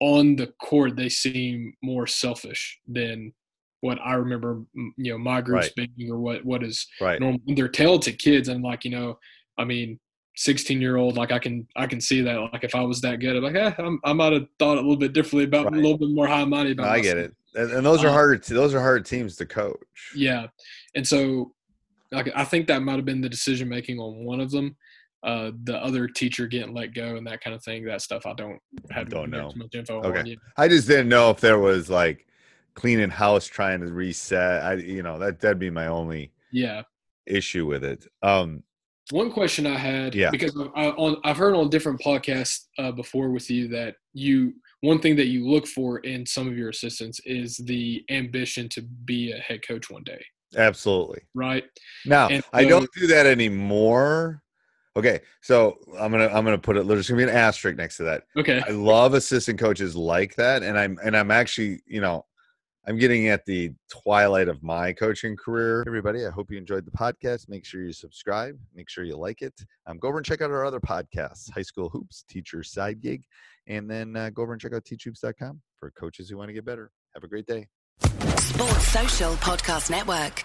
on 0.00 0.36
the 0.36 0.52
court, 0.62 0.96
they 0.96 1.08
seem 1.08 1.74
more 1.82 2.06
selfish 2.06 2.78
than 2.86 3.32
what 3.80 3.98
I 4.04 4.14
remember, 4.14 4.62
you 4.96 5.12
know, 5.12 5.18
my 5.18 5.40
group's 5.40 5.72
Right. 5.76 5.88
being 5.96 6.10
or 6.10 6.18
what, 6.18 6.44
what 6.44 6.62
is 6.62 6.86
right. 7.00 7.20
normal. 7.20 7.40
They're 7.48 7.68
talented 7.68 8.18
kids. 8.20 8.48
And 8.48 8.62
like, 8.62 8.84
you 8.84 8.92
know, 8.92 9.18
I 9.58 9.64
mean, 9.64 9.98
16 10.36 10.80
year 10.80 10.96
old, 10.96 11.16
like 11.16 11.30
I 11.32 11.38
can, 11.38 11.66
I 11.76 11.86
can 11.86 12.00
see 12.00 12.20
that. 12.22 12.36
Like 12.52 12.64
if 12.64 12.74
I 12.74 12.80
was 12.82 13.00
that 13.02 13.20
good, 13.20 13.36
I'm 13.36 13.42
like, 13.42 13.54
eh, 13.54 13.72
I'm, 13.78 14.00
I 14.04 14.12
might 14.12 14.32
have 14.32 14.46
thought 14.58 14.74
a 14.78 14.80
little 14.80 14.96
bit 14.96 15.12
differently 15.12 15.44
about 15.44 15.66
Right. 15.66 15.74
a 15.74 15.76
little 15.76 15.98
bit 15.98 16.10
more 16.10 16.26
high 16.26 16.44
No, 16.44 16.66
about 16.70 16.88
I 16.88 17.00
get 17.00 17.18
it, 17.18 17.34
and, 17.54 17.70
and 17.72 17.84
those 17.86 18.02
are 18.02 18.08
Um, 18.08 18.14
hard. 18.14 18.42
Those 18.44 18.72
are 18.74 18.80
hard 18.80 19.04
teams 19.04 19.36
to 19.36 19.46
coach. 19.46 20.12
Yeah, 20.16 20.46
and 20.94 21.06
so 21.06 21.52
like 22.10 22.30
I 22.34 22.44
think 22.44 22.66
that 22.68 22.82
might 22.82 22.96
have 22.96 23.04
been 23.04 23.20
the 23.20 23.28
decision 23.28 23.68
making 23.68 23.98
on 23.98 24.24
one 24.24 24.40
of 24.40 24.50
them. 24.50 24.76
Uh, 25.22 25.52
the 25.64 25.76
other 25.76 26.08
teacher 26.08 26.48
getting 26.48 26.74
let 26.74 26.92
go 26.94 27.14
and 27.16 27.24
that 27.26 27.40
kind 27.40 27.54
of 27.54 27.62
thing. 27.62 27.84
That 27.84 28.02
stuff 28.02 28.26
I 28.26 28.32
don't 28.34 28.58
have 28.90 29.08
Don't 29.08 29.30
know. 29.30 29.52
much 29.54 29.74
info 29.74 30.02
Okay. 30.02 30.18
on. 30.18 30.26
Yeah. 30.26 30.34
I 30.56 30.66
just 30.66 30.88
didn't 30.88 31.08
know 31.08 31.30
if 31.30 31.40
there 31.40 31.60
was 31.60 31.88
like 31.88 32.26
cleaning 32.74 33.08
house 33.10 33.46
trying 33.46 33.80
to 33.80 33.86
reset. 33.92 34.62
I 34.64 34.74
you 34.74 35.02
know 35.02 35.18
that 35.20 35.38
that'd 35.40 35.58
be 35.60 35.70
my 35.70 35.86
only 35.86 36.32
yeah. 36.50 36.82
issue 37.26 37.66
with 37.66 37.84
it. 37.84 38.06
Um, 38.22 38.62
One 39.10 39.30
question 39.30 39.66
I 39.66 39.76
had, 39.76 40.14
Yeah. 40.14 40.30
because 40.30 40.56
I, 40.76 40.90
on, 40.90 41.16
I've 41.24 41.36
heard 41.36 41.54
on 41.54 41.68
different 41.70 42.00
podcasts 42.00 42.66
uh, 42.78 42.92
before 42.92 43.30
with 43.30 43.50
you 43.50 43.68
that 43.68 43.96
you 44.14 44.54
one 44.80 44.98
thing 45.00 45.14
that 45.16 45.26
you 45.26 45.48
look 45.48 45.66
for 45.66 45.98
in 46.00 46.26
some 46.26 46.48
of 46.48 46.56
your 46.56 46.68
assistants 46.70 47.20
is 47.24 47.56
the 47.56 48.04
ambition 48.10 48.68
to 48.70 48.82
be 49.04 49.32
a 49.32 49.38
head 49.38 49.60
coach 49.66 49.90
one 49.90 50.02
day, 50.04 50.24
absolutely. 50.56 51.20
right? 51.34 51.64
Now 52.04 52.28
And 52.28 52.42
I 52.52 52.64
don't 52.64 52.88
do 52.96 53.06
that 53.08 53.26
anymore. 53.26 54.42
Okay, 54.96 55.20
so 55.40 55.78
I'm 55.98 56.10
gonna 56.12 56.26
I'm 56.28 56.44
gonna 56.44 56.58
put 56.58 56.76
it. 56.76 56.86
There's 56.86 57.08
gonna 57.08 57.24
be 57.24 57.30
an 57.30 57.34
asterisk 57.34 57.78
next 57.78 57.96
to 57.98 58.02
that. 58.04 58.24
Okay. 58.36 58.60
I 58.66 58.72
love 58.72 59.14
assistant 59.14 59.58
coaches 59.58 59.96
like 59.96 60.34
that, 60.34 60.62
and 60.62 60.78
I'm 60.78 60.98
and 61.02 61.16
I'm 61.16 61.30
actually 61.30 61.80
you 61.86 62.00
know 62.00 62.26
I'm 62.86 62.98
getting 62.98 63.28
at 63.28 63.44
the 63.44 63.72
twilight 63.88 64.48
of 64.48 64.62
my 64.62 64.92
coaching 64.92 65.36
career. 65.36 65.84
Everybody, 65.86 66.26
I 66.26 66.30
hope 66.30 66.50
you 66.50 66.58
enjoyed 66.58 66.84
the 66.84 66.90
podcast. 66.90 67.48
Make 67.48 67.64
sure 67.64 67.80
you 67.82 67.92
subscribe. 67.92 68.58
Make 68.74 68.88
sure 68.88 69.04
you 69.04 69.16
like 69.16 69.40
it. 69.40 69.54
Um, 69.86 69.98
go 69.98 70.08
over 70.08 70.16
and 70.16 70.26
check 70.26 70.40
out 70.40 70.50
our 70.50 70.64
other 70.64 70.80
podcasts: 70.80 71.50
High 71.52 71.62
School 71.62 71.88
Hoops, 71.90 72.24
Teacher 72.28 72.64
Side 72.64 73.00
Gig, 73.00 73.22
and 73.68 73.88
then 73.88 74.16
uh, 74.16 74.30
go 74.30 74.42
over 74.42 74.52
and 74.52 74.60
check 74.60 74.74
out 74.74 74.84
teachhoops.com 74.84 75.60
for 75.78 75.92
coaches 75.92 76.28
who 76.28 76.36
want 76.36 76.48
to 76.48 76.54
get 76.54 76.64
better. 76.64 76.90
Have 77.14 77.22
a 77.22 77.28
great 77.28 77.46
day. 77.46 77.68
Sports 78.00 78.88
Social 78.88 79.32
Podcast 79.34 79.88
Network. 79.90 80.44